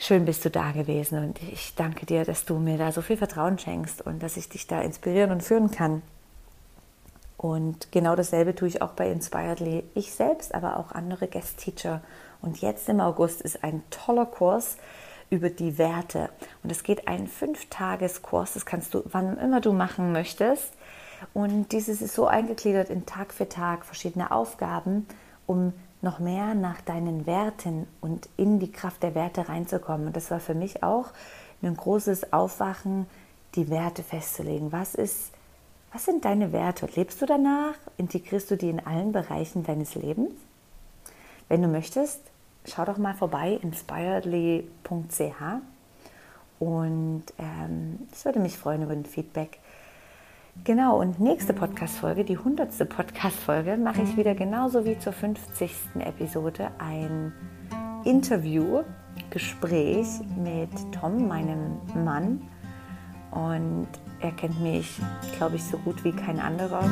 Schön 0.00 0.24
bist 0.24 0.44
du 0.44 0.50
da 0.50 0.70
gewesen 0.70 1.18
und 1.18 1.42
ich 1.42 1.74
danke 1.74 2.06
dir, 2.06 2.24
dass 2.24 2.44
du 2.44 2.58
mir 2.58 2.78
da 2.78 2.92
so 2.92 3.02
viel 3.02 3.16
Vertrauen 3.16 3.58
schenkst 3.58 4.00
und 4.00 4.22
dass 4.22 4.36
ich 4.36 4.48
dich 4.48 4.68
da 4.68 4.80
inspirieren 4.80 5.32
und 5.32 5.42
führen 5.42 5.72
kann. 5.72 6.02
Und 7.36 7.90
genau 7.90 8.14
dasselbe 8.14 8.54
tue 8.54 8.68
ich 8.68 8.80
auch 8.80 8.92
bei 8.92 9.10
Inspiredly. 9.10 9.82
Ich 9.94 10.12
selbst, 10.12 10.54
aber 10.54 10.76
auch 10.76 10.92
andere 10.92 11.26
Guest-Teacher. 11.26 12.00
Und 12.40 12.60
jetzt 12.60 12.88
im 12.88 13.00
August 13.00 13.42
ist 13.42 13.64
ein 13.64 13.82
toller 13.90 14.26
Kurs 14.26 14.76
über 15.30 15.50
die 15.50 15.78
Werte. 15.78 16.30
Und 16.62 16.70
es 16.70 16.84
geht 16.84 17.08
ein 17.08 17.26
Fünf-Tages-Kurs. 17.26 18.54
Das 18.54 18.66
kannst 18.66 18.94
du 18.94 19.02
wann 19.06 19.36
immer 19.38 19.60
du 19.60 19.72
machen 19.72 20.12
möchtest. 20.12 20.72
Und 21.34 21.72
dieses 21.72 22.02
ist 22.02 22.14
so 22.14 22.28
eingegliedert 22.28 22.88
in 22.88 23.04
Tag 23.04 23.34
für 23.34 23.48
Tag 23.48 23.84
verschiedene 23.84 24.30
Aufgaben, 24.30 25.06
um 25.46 25.72
noch 26.00 26.18
mehr 26.18 26.54
nach 26.54 26.80
deinen 26.80 27.26
Werten 27.26 27.86
und 28.00 28.28
in 28.36 28.58
die 28.58 28.70
Kraft 28.70 29.02
der 29.02 29.14
Werte 29.14 29.48
reinzukommen. 29.48 30.08
Und 30.08 30.16
das 30.16 30.30
war 30.30 30.40
für 30.40 30.54
mich 30.54 30.82
auch 30.82 31.06
ein 31.62 31.76
großes 31.76 32.32
Aufwachen, 32.32 33.06
die 33.54 33.68
Werte 33.68 34.02
festzulegen. 34.02 34.70
Was 34.70 34.94
ist 34.94 35.32
was 35.92 36.04
sind 36.04 36.24
deine 36.24 36.52
Werte? 36.52 36.86
Lebst 36.94 37.22
du 37.22 37.26
danach? 37.26 37.74
Integrierst 37.96 38.50
du 38.50 38.56
die 38.56 38.68
in 38.68 38.84
allen 38.84 39.12
Bereichen 39.12 39.64
deines 39.64 39.94
Lebens? 39.94 40.32
Wenn 41.48 41.62
du 41.62 41.68
möchtest, 41.68 42.20
schau 42.66 42.84
doch 42.84 42.98
mal 42.98 43.14
vorbei 43.14 43.58
inspiredly.ch 43.62 44.62
Und 46.58 47.24
ähm, 47.38 48.06
ich 48.12 48.24
würde 48.24 48.38
mich 48.38 48.58
freuen 48.58 48.82
über 48.82 48.92
ein 48.92 49.06
Feedback. 49.06 49.60
Genau, 50.64 51.00
und 51.00 51.18
nächste 51.18 51.54
Podcast-Folge, 51.54 52.24
die 52.24 52.36
100. 52.36 52.88
Podcast-Folge, 52.88 53.76
mache 53.76 54.02
ich 54.02 54.16
wieder 54.16 54.34
genauso 54.34 54.84
wie 54.84 54.98
zur 54.98 55.12
50. 55.12 55.70
Episode 56.00 56.70
ein 56.78 57.32
Interview, 58.04 58.82
Gespräch 59.30 60.06
mit 60.36 60.70
Tom, 60.92 61.26
meinem 61.26 61.78
Mann. 62.04 62.42
Und 63.30 63.88
er 64.20 64.32
kennt 64.32 64.60
mich, 64.60 65.00
glaube 65.36 65.56
ich, 65.56 65.64
so 65.64 65.78
gut 65.78 66.04
wie 66.04 66.12
kein 66.12 66.38
anderer. 66.38 66.84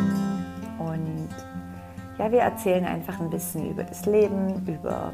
Und 0.79 1.29
ja, 2.19 2.33
wir 2.33 2.41
erzählen 2.41 2.85
einfach 2.85 3.21
ein 3.21 3.29
bisschen 3.31 3.71
über 3.71 3.85
das 3.85 4.07
Leben, 4.07 4.67
über 4.67 5.13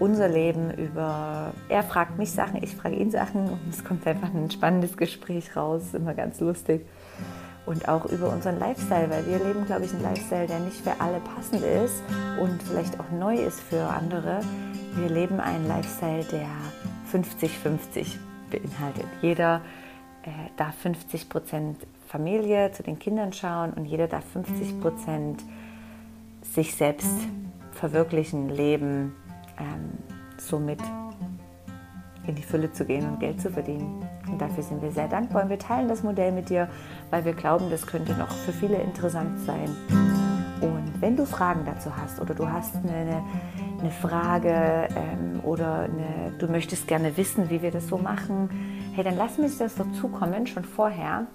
unser 0.00 0.28
Leben, 0.28 0.70
über. 0.72 1.52
Er 1.68 1.82
fragt 1.82 2.18
mich 2.18 2.32
Sachen, 2.32 2.62
ich 2.62 2.74
frage 2.76 2.96
ihn 2.96 3.10
Sachen 3.10 3.48
und 3.48 3.70
es 3.70 3.84
kommt 3.84 4.06
einfach 4.06 4.32
ein 4.34 4.50
spannendes 4.50 4.96
Gespräch 4.96 5.56
raus, 5.56 5.94
immer 5.94 6.14
ganz 6.14 6.40
lustig. 6.40 6.86
Und 7.64 7.88
auch 7.88 8.06
über 8.06 8.28
unseren 8.30 8.58
Lifestyle, 8.58 9.08
weil 9.08 9.24
wir 9.26 9.38
leben, 9.38 9.64
glaube 9.66 9.84
ich, 9.84 9.92
einen 9.92 10.02
Lifestyle, 10.02 10.46
der 10.46 10.58
nicht 10.60 10.80
für 10.80 11.00
alle 11.00 11.20
passend 11.20 11.62
ist 11.62 12.02
und 12.40 12.62
vielleicht 12.62 12.98
auch 12.98 13.10
neu 13.10 13.36
ist 13.36 13.60
für 13.60 13.86
andere. 13.86 14.40
Wir 14.96 15.08
leben 15.08 15.38
einen 15.38 15.68
Lifestyle, 15.68 16.24
der 16.24 16.48
50-50 17.12 18.18
beinhaltet. 18.50 19.06
Jeder 19.20 19.62
äh, 20.22 20.30
darf 20.56 20.74
50 20.76 21.28
Prozent 21.28 21.78
Familie 22.08 22.72
zu 22.72 22.82
den 22.82 22.98
Kindern 22.98 23.32
schauen 23.32 23.72
und 23.72 23.86
jeder 23.86 24.06
darf 24.06 24.24
50 24.32 24.80
Prozent 24.80 25.42
sich 26.42 26.74
selbst 26.74 27.16
verwirklichen, 27.72 28.50
leben, 28.50 29.14
ähm, 29.58 29.98
somit 30.36 30.80
in 32.26 32.34
die 32.34 32.42
Fülle 32.42 32.72
zu 32.72 32.84
gehen 32.84 33.08
und 33.08 33.20
Geld 33.20 33.40
zu 33.40 33.50
verdienen. 33.50 34.06
Und 34.32 34.40
dafür 34.40 34.62
sind 34.62 34.80
wir 34.80 34.90
sehr 34.90 35.08
dankbar 35.08 35.42
und 35.42 35.50
wir 35.50 35.58
teilen 35.58 35.88
das 35.88 36.02
Modell 36.02 36.32
mit 36.32 36.48
dir, 36.48 36.68
weil 37.10 37.24
wir 37.26 37.34
glauben, 37.34 37.68
das 37.70 37.86
könnte 37.86 38.14
noch 38.14 38.30
für 38.30 38.52
viele 38.52 38.76
interessant 38.76 39.38
sein. 39.40 39.68
Und 40.62 41.00
wenn 41.00 41.16
du 41.16 41.26
Fragen 41.26 41.64
dazu 41.66 41.94
hast 41.94 42.18
oder 42.18 42.34
du 42.34 42.48
hast 42.48 42.74
eine, 42.76 43.22
eine 43.78 43.90
Frage 43.90 44.88
ähm, 44.96 45.40
oder 45.44 45.80
eine, 45.80 46.32
du 46.38 46.46
möchtest 46.48 46.88
gerne 46.88 47.14
wissen, 47.18 47.50
wie 47.50 47.60
wir 47.60 47.70
das 47.70 47.88
so 47.88 47.98
machen, 47.98 48.48
hey, 48.94 49.04
dann 49.04 49.18
lass 49.18 49.36
mich 49.36 49.58
das 49.58 49.74
doch 49.74 49.90
zukommen, 49.92 50.46
schon 50.46 50.64
vorher 50.64 51.26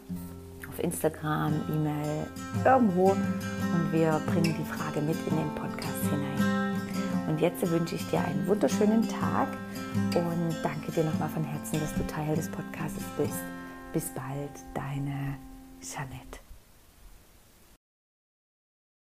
auf 0.70 0.84
Instagram, 0.84 1.54
E-Mail, 1.70 2.26
irgendwo 2.66 3.12
und 3.12 3.92
wir 3.92 4.20
bringen 4.26 4.56
die 4.58 4.66
Frage 4.66 5.02
mit 5.02 5.18
in 5.28 5.38
den 5.38 5.54
Podcast 5.54 6.04
hinein. 6.10 6.76
Und 7.28 7.42
jetzt 7.42 7.70
wünsche 7.70 7.96
ich 7.96 8.10
dir 8.10 8.20
einen 8.20 8.48
wunderschönen 8.48 9.08
Tag 9.08 9.50
und 10.16 10.56
danke 10.64 10.92
dir 10.92 11.04
nochmal 11.04 11.30
von 11.30 11.44
Herzen, 11.44 11.80
dass 11.80 11.94
du 11.94 12.06
Teil 12.08 12.36
des 12.36 12.50
Podcasts 12.50 13.04
bist. 13.18 13.44
Bis 13.94 14.06
bald, 14.14 14.52
deine 14.74 15.38
Jeanette. 15.82 16.47